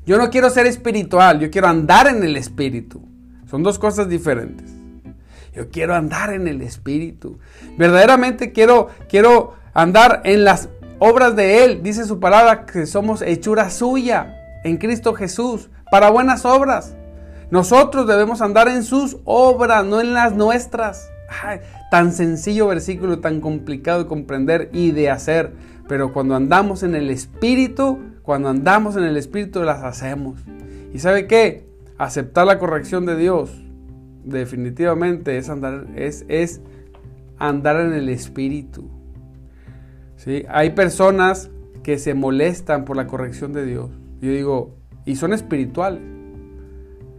Yo 0.06 0.18
no 0.18 0.30
quiero 0.30 0.50
ser 0.50 0.66
espiritual, 0.66 1.40
yo 1.40 1.50
quiero 1.50 1.66
andar 1.66 2.06
en 2.06 2.22
el 2.22 2.36
espíritu. 2.36 3.02
Son 3.50 3.64
dos 3.64 3.78
cosas 3.78 4.08
diferentes. 4.08 4.75
Yo 5.56 5.70
quiero 5.70 5.94
andar 5.94 6.34
en 6.34 6.46
el 6.48 6.60
Espíritu. 6.60 7.38
Verdaderamente 7.78 8.52
quiero, 8.52 8.88
quiero 9.08 9.54
andar 9.72 10.20
en 10.24 10.44
las 10.44 10.68
obras 10.98 11.34
de 11.34 11.64
Él. 11.64 11.82
Dice 11.82 12.04
su 12.04 12.20
palabra 12.20 12.66
que 12.66 12.84
somos 12.84 13.22
hechura 13.22 13.70
suya 13.70 14.36
en 14.64 14.76
Cristo 14.76 15.14
Jesús 15.14 15.70
para 15.90 16.10
buenas 16.10 16.44
obras. 16.44 16.94
Nosotros 17.50 18.06
debemos 18.06 18.42
andar 18.42 18.68
en 18.68 18.84
sus 18.84 19.16
obras, 19.24 19.82
no 19.86 20.02
en 20.02 20.12
las 20.12 20.34
nuestras. 20.34 21.08
tan 21.90 22.12
sencillo 22.12 22.66
versículo, 22.66 23.20
tan 23.20 23.40
complicado 23.40 24.00
de 24.00 24.08
comprender 24.08 24.68
y 24.74 24.90
de 24.90 25.08
hacer. 25.08 25.54
Pero 25.88 26.12
cuando 26.12 26.36
andamos 26.36 26.82
en 26.82 26.94
el 26.94 27.08
Espíritu, 27.08 27.98
cuando 28.22 28.50
andamos 28.50 28.94
en 28.96 29.04
el 29.04 29.16
Espíritu 29.16 29.62
las 29.62 29.82
hacemos. 29.82 30.38
¿Y 30.92 30.98
sabe 30.98 31.26
qué? 31.26 31.64
Aceptar 31.96 32.46
la 32.46 32.58
corrección 32.58 33.06
de 33.06 33.16
Dios 33.16 33.65
definitivamente 34.26 35.38
es 35.38 35.48
andar, 35.48 35.86
es, 35.96 36.24
es 36.28 36.60
andar 37.38 37.80
en 37.80 37.92
el 37.92 38.08
espíritu. 38.08 38.90
¿sí? 40.16 40.44
Hay 40.48 40.70
personas 40.70 41.50
que 41.82 41.98
se 41.98 42.14
molestan 42.14 42.84
por 42.84 42.96
la 42.96 43.06
corrección 43.06 43.52
de 43.52 43.64
Dios. 43.64 43.90
Yo 44.20 44.30
digo, 44.30 44.76
y 45.04 45.16
son 45.16 45.32
espirituales, 45.32 46.02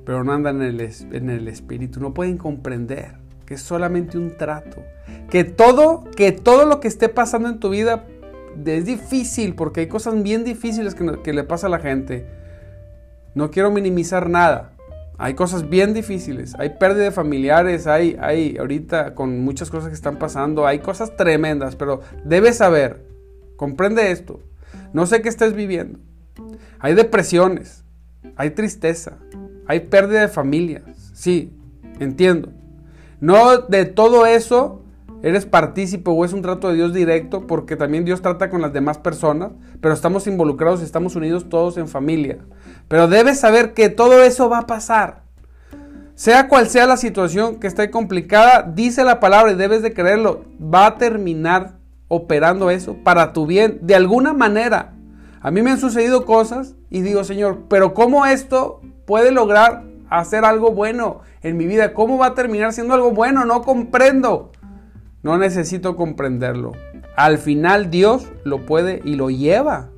pero 0.06 0.24
no 0.24 0.34
andan 0.34 0.62
en 0.62 0.80
el, 0.80 0.92
en 1.12 1.30
el 1.30 1.48
espíritu, 1.48 2.00
no 2.00 2.14
pueden 2.14 2.38
comprender 2.38 3.16
que 3.46 3.54
es 3.54 3.62
solamente 3.62 4.18
un 4.18 4.36
trato. 4.38 4.84
Que 5.30 5.46
todo, 5.46 6.04
que 6.16 6.34
todo 6.34 6.66
lo 6.66 6.80
que 6.82 6.90
esté 6.90 7.08
pasando 7.08 7.48
en 7.48 7.60
tu 7.60 7.70
vida 7.70 8.06
es 8.66 8.86
difícil, 8.86 9.56
porque 9.56 9.82
hay 9.82 9.88
cosas 9.88 10.22
bien 10.22 10.44
difíciles 10.44 10.96
que, 10.96 11.20
que 11.24 11.34
le 11.34 11.44
pasa 11.44 11.68
a 11.68 11.70
la 11.70 11.80
gente. 11.80 12.26
No 13.36 13.52
quiero 13.52 13.72
minimizar 13.72 14.30
nada, 14.30 14.74
hay 15.18 15.34
cosas 15.34 15.70
bien 15.70 15.94
difíciles, 15.94 16.56
hay 16.60 16.70
pérdida 16.78 17.06
de 17.06 17.12
familiares, 17.12 17.88
hay, 17.88 18.16
hay 18.20 18.58
ahorita 18.58 19.16
con 19.16 19.40
muchas 19.42 19.70
cosas 19.70 19.90
que 19.90 19.96
están 19.96 20.18
pasando, 20.18 20.68
hay 20.68 20.80
cosas 20.80 21.16
tremendas, 21.16 21.76
pero 21.76 22.02
debes 22.24 22.58
saber, 22.58 23.04
comprende 23.56 24.12
esto, 24.12 24.40
no 24.94 25.06
sé 25.06 25.22
qué 25.22 25.30
estés 25.30 25.54
viviendo. 25.54 26.00
Hay 26.80 26.94
depresiones, 26.94 27.84
hay 28.36 28.52
tristeza, 28.52 29.18
hay 29.66 29.82
pérdida 29.82 30.22
de 30.22 30.28
familias, 30.28 30.84
sí, 31.14 31.52
entiendo. 32.00 32.52
No 33.20 33.58
de 33.58 33.86
todo 33.86 34.28
eso 34.28 34.84
eres 35.24 35.46
partícipe 35.46 36.10
o 36.10 36.26
es 36.26 36.34
un 36.34 36.42
trato 36.42 36.70
de 36.70 36.76
Dios 36.76 36.94
directo, 36.94 37.48
porque 37.48 37.76
también 37.76 38.06
Dios 38.06 38.22
trata 38.22 38.50
con 38.50 38.62
las 38.62 38.74
demás 38.74 38.98
personas, 38.98 39.52
pero 39.82 39.94
estamos 39.94 40.28
involucrados, 40.28 40.82
estamos 40.82 41.16
unidos 41.16 41.50
todos 41.50 41.78
en 41.78 41.88
familia. 41.88 42.40
Pero 42.88 43.08
debes 43.08 43.40
saber 43.40 43.74
que 43.74 43.90
todo 43.90 44.24
eso 44.24 44.50
va 44.50 44.60
a 44.60 44.68
pasar. 44.68 45.24
Sea 46.16 46.48
cual 46.48 46.68
sea 46.68 46.88
la 46.88 46.98
situación 46.98 47.60
que 47.60 47.68
esté 47.68 47.92
complicada, 47.92 48.64
dice 48.64 49.04
la 49.04 49.20
palabra 49.20 49.52
y 49.52 49.56
debes 49.56 49.84
de 49.84 49.94
creerlo, 49.94 50.46
va 50.60 50.88
a 50.88 50.98
terminar 50.98 51.78
operando 52.08 52.72
eso 52.72 52.96
para 53.04 53.34
tu 53.34 53.46
bien 53.46 53.80
de 53.84 53.96
alguna 53.96 54.34
manera. 54.34 54.94
A 55.42 55.52
mí 55.52 55.62
me 55.62 55.72
han 55.72 55.80
sucedido 55.80 56.26
cosas 56.26 56.76
y 56.90 57.02
digo, 57.02 57.24
Señor, 57.24 57.66
pero 57.70 57.94
¿cómo 57.94 58.26
esto 58.26 58.82
puede 59.06 59.32
lograr 59.32 59.84
hacer 60.10 60.46
algo 60.46 60.72
bueno 60.72 61.22
en 61.42 61.56
mi 61.56 61.68
vida? 61.68 61.94
¿Cómo 61.94 62.18
va 62.18 62.28
a 62.28 62.34
terminar 62.34 62.74
siendo 62.74 62.94
algo 62.94 63.12
bueno? 63.12 63.46
No 63.46 63.62
comprendo. 63.62 64.52
No 65.28 65.38
necesito 65.38 65.98
comprenderlo. 65.98 66.72
Al 67.18 67.38
final 67.38 67.92
Dios 67.92 68.32
lo 68.46 68.66
puede 68.66 69.02
y 69.04 69.16
lo 69.16 69.30
lleva 69.30 69.90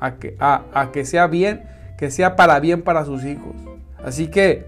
a 0.00 0.16
que, 0.18 1.04
sea 1.04 1.28
bien 1.28 1.62
que 1.96 2.10
sea 2.10 2.34
para 2.34 2.58
bien 2.58 2.82
para 2.82 3.04
sus 3.04 3.24
hijos. 3.24 3.54
Así 4.04 4.26
que, 4.26 4.66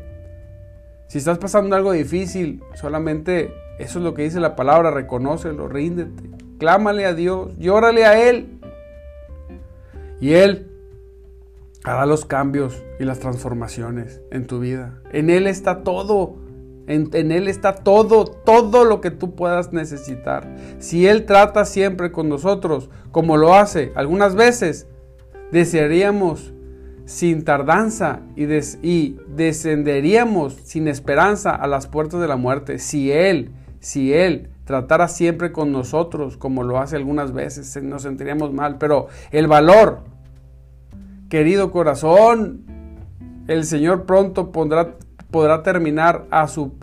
si 1.09 1.19
estás 1.19 1.39
pasando 1.39 1.75
algo 1.75 1.91
difícil, 1.91 2.63
solamente 2.77 3.53
eso 3.81 3.99
es 3.99 4.05
lo 4.05 4.15
que 4.15 4.23
dice 4.23 4.39
la 4.39 4.55
palabra, 4.55 4.93
reconócelo, 4.93 5.67
ríndete, 5.67 6.31
clámale 6.59 7.07
a 7.07 7.15
Dios, 7.15 7.51
llórale 7.59 8.05
a 8.07 8.29
Él. 8.29 8.61
Y 10.21 10.35
Él 10.35 10.71
hará 11.83 12.07
los 12.07 12.25
cambios 12.25 12.81
y 13.01 13.05
las 13.05 13.19
transformaciones 13.19 14.21
en 14.31 14.47
tu 14.47 14.61
vida. 14.61 15.03
En 15.11 15.29
Él 15.29 15.49
está 15.49 15.83
todo. 15.83 16.44
En, 16.87 17.33
Él 17.33 17.49
está 17.49 17.75
todo, 17.75 18.27
todo 18.27 18.85
lo 18.85 19.01
que 19.01 19.11
tú 19.11 19.35
puedas 19.35 19.73
necesitar. 19.73 20.55
Si 20.79 21.07
Él 21.07 21.25
trata 21.25 21.65
siempre 21.65 22.13
con 22.13 22.29
nosotros 22.29 22.91
como 23.11 23.37
lo 23.37 23.55
hace 23.55 23.93
algunas 23.95 24.35
veces, 24.35 24.87
desearíamos 25.51 26.53
sin 27.05 27.45
tardanza 27.45 28.21
y, 28.37 29.17
descenderíamos 29.29 30.55
sin 30.65 30.89
esperanza 30.89 31.55
a 31.55 31.67
las 31.67 31.87
puertas 31.87 32.21
de 32.21 32.29
la 32.29 32.37
muerte 32.37 32.79
si 32.79 33.13
Él, 33.13 33.53
si 33.81 34.13
Él 34.13 34.51
tratara 34.65 35.09
siempre 35.09 35.53
con 35.53 35.73
nosotros 35.73 36.37
como 36.37 36.63
lo 36.63 36.79
hace 36.79 36.97
algunas 36.97 37.33
veces, 37.33 37.83
nos 37.83 38.03
sentiríamos 38.03 38.53
mal, 38.53 38.79
pero 38.79 39.09
el 39.31 39.47
valor, 39.47 40.01
querido 41.29 41.71
corazón, 41.71 42.65
el 43.47 43.65
Señor 43.65 44.07
pronto 44.07 44.53
pondrá, 44.53 44.97
podrá 45.35 45.65
terminar 45.65 46.27
a 46.31 46.47
su... 46.47 46.75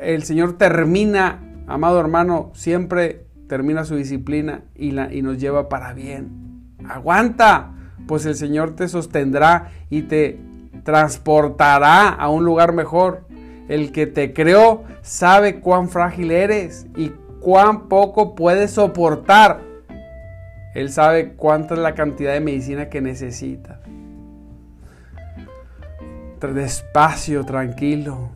el 0.00 0.22
Señor 0.22 0.56
termina, 0.56 1.42
amado 1.66 1.98
hermano, 1.98 2.52
siempre 2.54 3.26
termina 3.48 3.84
su 3.84 3.96
disciplina 3.96 4.62
y, 4.76 4.92
la, 4.92 5.12
y 5.12 5.20
nos 5.20 5.38
lleva 5.38 5.68
para 5.68 5.92
bien. 5.92 6.76
Aguanta 6.88 7.72
pues 8.06 8.24
el 8.24 8.36
Señor 8.36 8.76
te 8.76 8.86
sostendrá 8.86 9.72
y 9.90 10.02
te 10.02 10.38
transportará 10.84 12.10
a 12.10 12.28
un 12.28 12.44
lugar 12.44 12.72
mejor. 12.72 13.26
El 13.66 13.90
que 13.90 14.06
te 14.06 14.32
creó 14.32 14.84
sabe 15.02 15.58
cuán 15.58 15.88
frágil 15.88 16.30
eres 16.30 16.86
y 16.96 17.10
cuán 17.40 17.88
poco 17.88 18.36
puedes 18.36 18.70
soportar. 18.70 19.60
Él 20.76 20.92
sabe 20.92 21.32
cuánta 21.32 21.74
es 21.74 21.80
la 21.80 21.96
cantidad 21.96 22.32
de 22.32 22.40
medicina 22.40 22.88
que 22.88 23.00
necesita. 23.00 23.80
Despacio, 26.54 27.44
tranquilo. 27.44 28.30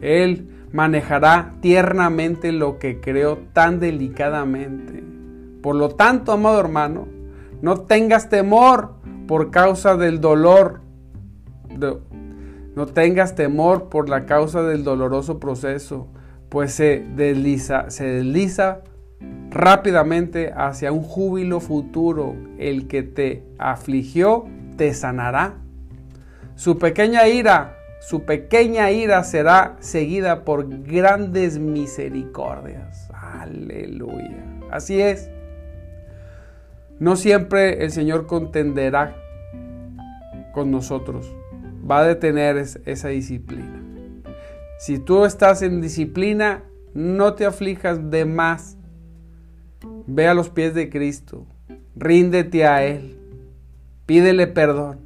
Él 0.00 0.50
manejará 0.72 1.54
tiernamente 1.60 2.52
lo 2.52 2.78
que 2.78 3.00
creó 3.00 3.38
tan 3.52 3.80
delicadamente. 3.80 5.02
Por 5.62 5.76
lo 5.76 5.90
tanto, 5.90 6.32
amado 6.32 6.60
hermano, 6.60 7.08
no 7.62 7.76
tengas 7.82 8.28
temor 8.28 8.94
por 9.26 9.50
causa 9.50 9.96
del 9.96 10.20
dolor. 10.20 10.80
No 12.74 12.86
tengas 12.86 13.34
temor 13.34 13.88
por 13.88 14.08
la 14.08 14.26
causa 14.26 14.62
del 14.62 14.84
doloroso 14.84 15.38
proceso, 15.38 16.08
pues 16.48 16.72
se 16.72 17.06
desliza, 17.16 17.90
se 17.90 18.04
desliza 18.04 18.82
rápidamente 19.50 20.52
hacia 20.54 20.92
un 20.92 21.02
júbilo 21.02 21.60
futuro. 21.60 22.34
El 22.58 22.86
que 22.88 23.02
te 23.02 23.44
afligió 23.58 24.44
te 24.76 24.92
sanará. 24.92 25.63
Su 26.56 26.78
pequeña 26.78 27.26
ira, 27.26 27.78
su 28.00 28.24
pequeña 28.24 28.90
ira 28.90 29.24
será 29.24 29.76
seguida 29.80 30.44
por 30.44 30.68
grandes 30.82 31.58
misericordias. 31.58 33.10
Aleluya. 33.12 34.44
Así 34.70 35.00
es. 35.00 35.30
No 37.00 37.16
siempre 37.16 37.84
el 37.84 37.90
Señor 37.90 38.26
contenderá 38.26 39.16
con 40.52 40.70
nosotros. 40.70 41.34
Va 41.90 42.00
a 42.00 42.04
detener 42.04 42.56
esa 42.56 43.08
disciplina. 43.08 43.82
Si 44.78 44.98
tú 44.98 45.24
estás 45.24 45.62
en 45.62 45.80
disciplina, 45.80 46.62
no 46.94 47.34
te 47.34 47.46
aflijas 47.46 48.10
de 48.10 48.24
más. 48.24 48.76
Ve 50.06 50.28
a 50.28 50.34
los 50.34 50.50
pies 50.50 50.74
de 50.74 50.88
Cristo. 50.88 51.46
Ríndete 51.96 52.66
a 52.66 52.84
Él. 52.84 53.18
Pídele 54.06 54.46
perdón. 54.46 55.03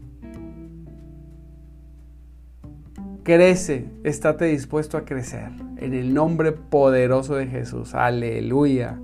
Crece, 3.29 3.85
estate 4.05 4.47
dispuesto 4.47 4.97
a 4.97 5.05
crecer. 5.05 5.51
En 5.77 5.93
el 5.93 6.15
nombre 6.15 6.53
poderoso 6.53 7.35
de 7.35 7.47
Jesús. 7.47 7.95
Aleluya. 7.95 8.99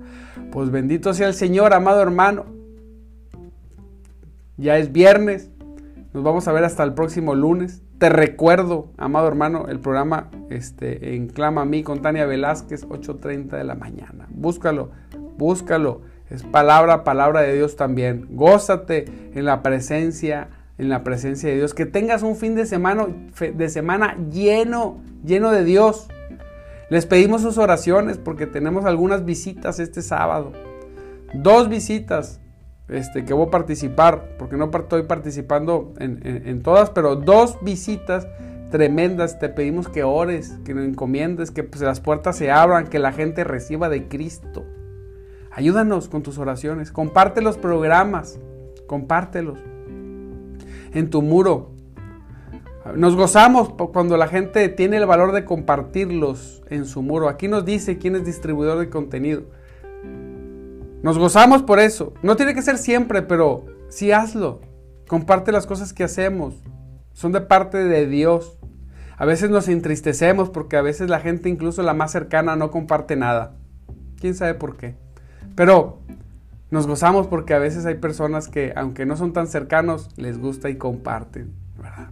Pues 0.51 0.71
bendito 0.71 1.13
sea 1.13 1.27
el 1.27 1.35
Señor, 1.35 1.75
amado 1.75 2.01
hermano. 2.01 2.47
Ya 4.57 4.79
es 4.79 4.91
viernes. 4.91 5.51
Nos 6.11 6.23
vamos 6.23 6.47
a 6.47 6.53
ver 6.53 6.63
hasta 6.63 6.81
el 6.81 6.95
próximo 6.95 7.35
lunes. 7.35 7.83
Te 7.99 8.09
recuerdo, 8.09 8.91
amado 8.97 9.27
hermano, 9.27 9.67
el 9.67 9.79
programa 9.79 10.31
este, 10.49 11.13
en 11.13 11.27
Clama 11.27 11.61
a 11.61 11.65
mí 11.65 11.83
con 11.83 12.01
Tania 12.01 12.25
Velázquez, 12.25 12.87
8.30 12.87 13.49
de 13.49 13.63
la 13.63 13.75
mañana. 13.75 14.25
Búscalo, 14.31 14.89
búscalo. 15.37 16.01
Es 16.31 16.41
palabra, 16.41 17.03
palabra 17.03 17.41
de 17.41 17.53
Dios 17.53 17.75
también. 17.75 18.25
Gózate 18.31 19.05
en 19.35 19.45
la 19.45 19.61
presencia, 19.61 20.49
en 20.77 20.89
la 20.89 21.03
presencia 21.03 21.49
de 21.49 21.55
Dios. 21.55 21.73
Que 21.73 21.85
tengas 21.85 22.23
un 22.23 22.35
fin 22.35 22.55
de 22.55 22.65
semana, 22.65 23.07
de 23.53 23.69
semana 23.69 24.17
lleno, 24.31 25.01
lleno 25.23 25.51
de 25.51 25.63
Dios. 25.63 26.07
Les 26.89 27.05
pedimos 27.05 27.41
sus 27.41 27.57
oraciones 27.57 28.17
porque 28.17 28.45
tenemos 28.45 28.85
algunas 28.85 29.25
visitas 29.25 29.79
este 29.79 30.01
sábado. 30.01 30.51
Dos 31.33 31.69
visitas 31.69 32.39
este, 32.87 33.25
que 33.25 33.33
voy 33.33 33.47
a 33.47 33.51
participar, 33.51 34.35
porque 34.37 34.57
no 34.57 34.69
estoy 34.71 35.03
participando 35.03 35.93
en, 35.97 36.61
todas, 36.61 36.91
pero 36.91 37.15
dos 37.15 37.57
visitas 37.61 38.27
tremendas. 38.69 39.39
Te 39.39 39.49
pedimos 39.49 39.89
que 39.89 40.03
ores, 40.03 40.59
que 40.63 40.73
nos 40.73 40.85
encomiendes, 40.85 41.49
que 41.49 41.63
pues, 41.63 41.81
las 41.81 41.99
puertas 41.99 42.37
se 42.37 42.51
abran, 42.51 42.87
que 42.87 42.99
la 42.99 43.11
gente 43.11 43.43
reciba 43.43 43.89
de 43.89 44.07
Cristo. 44.07 44.65
Ayúdanos 45.51 46.09
con 46.09 46.21
tus 46.21 46.37
oraciones. 46.37 46.91
Comparte 46.91 47.41
los 47.41 47.57
programas. 47.57 48.39
Compártelos. 48.87 49.57
En 50.95 51.11
tu 51.11 51.21
muro. 51.21 51.75
Nos 52.95 53.15
gozamos 53.15 53.69
cuando 53.69 54.15
la 54.17 54.27
gente 54.27 54.69
tiene 54.69 54.97
el 54.97 55.05
valor 55.05 55.31
de 55.31 55.43
compartirlos 55.45 56.63
en 56.69 56.85
su 56.85 57.01
muro. 57.01 57.29
Aquí 57.29 57.47
nos 57.47 57.65
dice 57.65 57.97
quién 57.97 58.15
es 58.15 58.25
distribuidor 58.25 58.79
de 58.79 58.89
contenido. 58.89 59.43
Nos 61.03 61.17
gozamos 61.17 61.63
por 61.63 61.79
eso. 61.79 62.13
No 62.23 62.35
tiene 62.35 62.55
que 62.55 62.61
ser 62.61 62.77
siempre, 62.77 63.21
pero 63.21 63.65
sí 63.89 64.11
hazlo. 64.11 64.61
Comparte 65.07 65.51
las 65.51 65.67
cosas 65.67 65.93
que 65.93 66.03
hacemos. 66.03 66.63
Son 67.13 67.31
de 67.31 67.41
parte 67.41 67.83
de 67.83 68.07
Dios. 68.07 68.57
A 69.17 69.25
veces 69.25 69.49
nos 69.49 69.67
entristecemos 69.67 70.49
porque 70.49 70.77
a 70.77 70.81
veces 70.81 71.09
la 71.09 71.19
gente, 71.19 71.49
incluso 71.49 71.83
la 71.83 71.93
más 71.93 72.11
cercana, 72.11 72.55
no 72.55 72.71
comparte 72.71 73.15
nada. 73.15 73.55
¿Quién 74.19 74.35
sabe 74.35 74.53
por 74.53 74.77
qué? 74.77 74.95
Pero 75.55 75.99
nos 76.75 76.87
gozamos 76.87 77.27
porque 77.27 77.53
a 77.53 77.57
veces 77.57 77.85
hay 77.85 77.95
personas 77.95 78.49
que, 78.49 78.73
aunque 78.75 79.05
no 79.05 79.15
son 79.15 79.31
tan 79.31 79.47
cercanos, 79.47 80.09
les 80.17 80.37
gusta 80.37 80.69
y 80.69 80.75
comparten. 80.75 81.53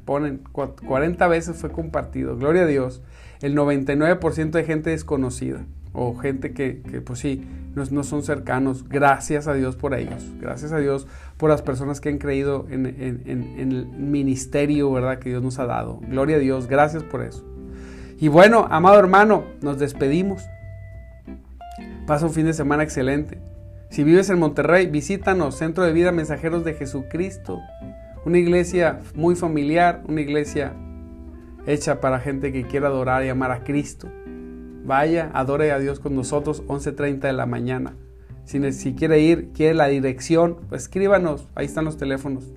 Ponen 0.06 0.38
40 0.38 1.28
veces 1.28 1.58
fue 1.58 1.69
compartido. 1.69 2.38
Gloria 2.38 2.62
a 2.62 2.65
Dios. 2.65 3.04
El 3.41 3.58
99% 3.58 4.52
de 4.52 4.63
gente 4.63 4.91
desconocida 4.91 5.65
o 5.91 6.15
gente 6.15 6.54
que, 6.54 6.82
pues 7.06 7.19
sí, 7.19 7.45
no, 7.76 8.04
son 8.06 8.23
cercanos. 8.23 8.88
Gracias 8.88 9.49
a 9.49 9.54
Dios 9.54 9.76
por 9.76 9.95
ellos. 9.95 10.32
Gracias 10.39 10.71
a 10.71 10.78
Dios 10.78 11.08
por 11.36 11.49
las 11.49 11.62
personas 11.62 11.99
que 11.99 12.08
han 12.08 12.17
creído 12.17 12.65
en, 12.69 12.86
el 12.86 13.86
ministerio, 13.88 14.93
¿verdad? 14.93 15.19
Que 15.19 15.28
Dios 15.28 15.43
nos 15.43 15.60
ha 15.60 15.65
dado. 15.65 15.99
Gloria 16.08 16.38
a 16.38 16.39
Dios. 16.39 16.67
Gracias 16.67 17.04
por 17.04 17.21
eso. 17.21 17.43
Y 18.17 18.30
bueno, 18.30 18.65
amado 18.71 18.97
hermano, 18.97 19.43
nos 19.62 19.78
despedimos. 19.78 20.41
Pasa 22.08 22.26
un 22.26 22.32
fin 22.32 22.45
de 22.45 22.54
semana 22.54 22.84
excelente. 22.84 23.39
Si 23.94 24.04
vives 24.04 24.32
en 24.32 24.40
Monterrey, 24.40 24.88
visítanos, 24.88 25.56
Centro 25.56 25.84
de 25.84 25.94
Vida 25.94 26.12
Mensajeros 26.12 26.64
de 26.64 26.74
Jesucristo. 26.74 27.60
Una 28.26 28.40
iglesia 28.40 29.02
muy 29.14 29.36
familiar, 29.36 30.02
una 30.08 30.22
iglesia 30.22 30.74
hecha 31.68 32.02
para 32.02 32.20
gente 32.20 32.52
que 32.52 32.66
quiera 32.66 32.88
adorar 32.88 33.24
y 33.24 33.30
amar 33.30 33.52
a 33.52 33.64
Cristo. 33.64 34.10
Vaya, 34.84 35.30
adore 35.36 35.72
a 35.72 35.78
Dios 35.78 36.00
con 36.00 36.16
nosotros, 36.16 36.64
11.30 36.66 37.20
de 37.20 37.34
la 37.34 37.46
mañana. 37.46 37.96
Si, 38.46 38.96
quiere 38.96 39.20
ir, 39.20 39.52
quiere 39.54 39.76
la 39.76 39.90
dirección, 39.90 40.58
pues 40.70 40.82
escríbanos, 40.82 41.48
ahí 41.54 41.68
están 41.68 41.86
los 41.86 41.98
teléfonos. 41.98 42.52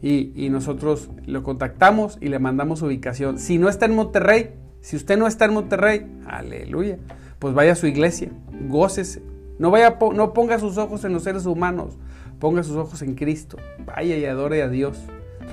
Y, 0.00 0.48
nosotros 0.48 1.10
lo 1.26 1.42
contactamos 1.42 2.16
y 2.22 2.28
le 2.28 2.38
mandamos 2.38 2.80
ubicación. 2.80 3.38
Si 3.38 3.58
no 3.58 3.68
está 3.68 3.84
en 3.84 3.94
Monterrey, 3.94 4.54
si 4.80 4.96
usted 4.96 5.18
no 5.18 5.26
está 5.26 5.44
en 5.44 5.52
Monterrey, 5.52 6.06
aleluya, 6.26 6.96
pues 7.38 7.52
vaya 7.52 7.72
a 7.72 7.76
su 7.76 7.86
iglesia, 7.86 8.30
gócese. 8.66 9.29
No, 9.60 9.70
vaya, 9.70 9.98
no 10.14 10.32
ponga 10.32 10.58
sus 10.58 10.78
ojos 10.78 11.04
en 11.04 11.12
los 11.12 11.22
seres 11.22 11.44
humanos, 11.44 11.98
ponga 12.38 12.62
sus 12.62 12.76
ojos 12.76 13.02
en 13.02 13.14
Cristo. 13.14 13.58
Vaya 13.84 14.16
y 14.16 14.24
adore 14.24 14.62
a 14.62 14.70
Dios. 14.70 14.98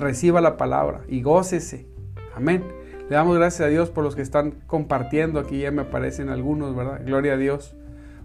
Reciba 0.00 0.40
la 0.40 0.56
palabra 0.56 1.02
y 1.08 1.20
gócese. 1.20 1.86
Amén. 2.34 2.64
Le 3.10 3.16
damos 3.16 3.36
gracias 3.36 3.66
a 3.66 3.68
Dios 3.68 3.90
por 3.90 4.04
los 4.04 4.16
que 4.16 4.22
están 4.22 4.52
compartiendo. 4.66 5.38
Aquí 5.38 5.58
ya 5.58 5.70
me 5.72 5.82
aparecen 5.82 6.30
algunos, 6.30 6.74
¿verdad? 6.74 7.02
Gloria 7.04 7.34
a 7.34 7.36
Dios 7.36 7.76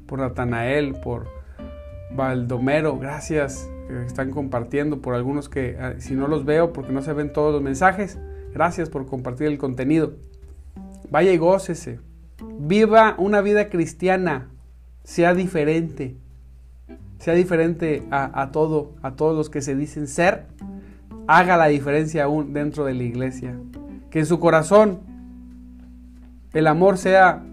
por 0.08 0.20
Natanael, 0.20 0.94
por 0.94 1.28
Baldomero. 2.16 2.98
Gracias 2.98 3.70
que 3.90 4.06
están 4.06 4.32
compartiendo. 4.32 5.02
Por 5.02 5.16
algunos 5.16 5.50
que, 5.50 5.76
ah, 5.82 5.96
si 5.98 6.16
no 6.16 6.30
los 6.30 6.46
veo 6.46 6.72
porque 6.72 6.94
no 6.94 7.02
se 7.02 7.12
ven 7.12 7.34
todos 7.34 7.52
los 7.52 7.62
mensajes, 7.62 8.18
gracias 8.54 8.90
por 8.90 9.06
compartir 9.06 9.48
el 9.48 9.58
contenido. 9.58 10.14
Vaya 11.10 11.34
y 11.34 11.38
gócese. 11.38 12.00
Viva 12.58 13.16
una 13.18 13.42
vida 13.42 13.68
cristiana. 13.68 14.53
Sea 15.04 15.34
diferente. 15.34 16.18
Sea 17.20 17.34
diferente 17.34 18.04
a, 18.12 18.42
a 18.42 18.52
todo, 18.52 18.96
a 19.02 19.16
todos 19.16 19.36
los 19.36 19.50
que 19.50 19.62
se 19.62 19.76
dicen 19.76 20.08
ser. 20.08 20.46
Haga 21.28 21.58
la 21.58 21.68
diferencia 21.68 22.26
aún 22.26 22.54
dentro 22.54 22.86
de 22.86 22.94
la 22.94 23.04
iglesia 23.04 23.58
que 24.14 24.20
en 24.20 24.28
su 24.28 24.40
corazón 24.40 25.00
el 26.54 26.68
amor 26.68 27.00
sea 27.00 27.44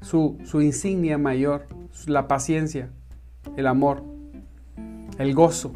su, 0.00 0.38
insignia 0.54 1.18
mayor, 1.18 1.66
la 2.06 2.26
paciencia, 2.26 2.88
el 3.58 3.66
amor, 3.66 4.02
el 5.18 5.34
gozo. 5.34 5.74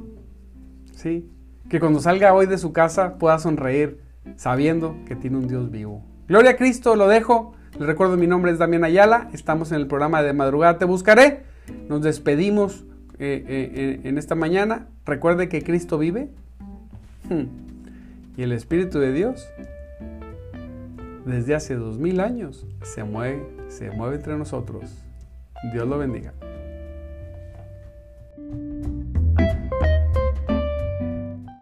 ¿sí? 0.95 1.31
Que 1.69 1.79
cuando 1.79 2.01
salga 2.01 2.33
hoy 2.33 2.47
de 2.47 2.57
su 2.57 2.73
casa 2.73 3.19
pueda 3.19 3.39
sonreír 3.39 4.01
sabiendo 4.37 4.97
que 5.05 5.15
tiene 5.15 5.37
un 5.37 5.47
Dios 5.47 5.71
vivo. 5.71 6.03
Gloria 6.27 6.53
a 6.53 6.57
Cristo, 6.57 6.97
lo 6.97 7.07
dejo. 7.07 7.53
Les 7.77 7.87
recuerdo, 7.87 8.17
mi 8.17 8.27
nombre 8.27 8.51
es 8.51 8.59
Damián 8.59 8.85
Ayala. 8.85 9.29
Estamos 9.33 9.71
en 9.73 9.81
el 9.81 9.87
programa 9.87 10.23
de 10.23 10.33
Madrugada 10.33 10.79
Te 10.79 10.85
Buscaré. 10.85 11.43
Nos 11.89 12.03
despedimos 12.03 12.85
eh, 13.19 13.45
eh, 13.47 14.01
en 14.05 14.19
esta 14.19 14.35
mañana. 14.35 14.89
Recuerde 15.05 15.49
que 15.49 15.63
Cristo 15.63 15.99
vive. 15.99 16.31
Hmm. 17.29 17.45
Y 18.37 18.43
el 18.43 18.53
Espíritu 18.53 18.99
de 18.99 19.13
Dios 19.13 19.47
desde 21.25 21.55
hace 21.55 21.75
dos 21.75 21.99
mil 21.99 22.21
años 22.21 22.67
se 22.83 23.05
mueve, 23.05 23.47
se 23.69 23.91
mueve 23.91 24.17
entre 24.17 24.37
nosotros. 24.37 25.05
Dios 25.73 25.87
lo 25.87 25.99
bendiga. 25.99 26.33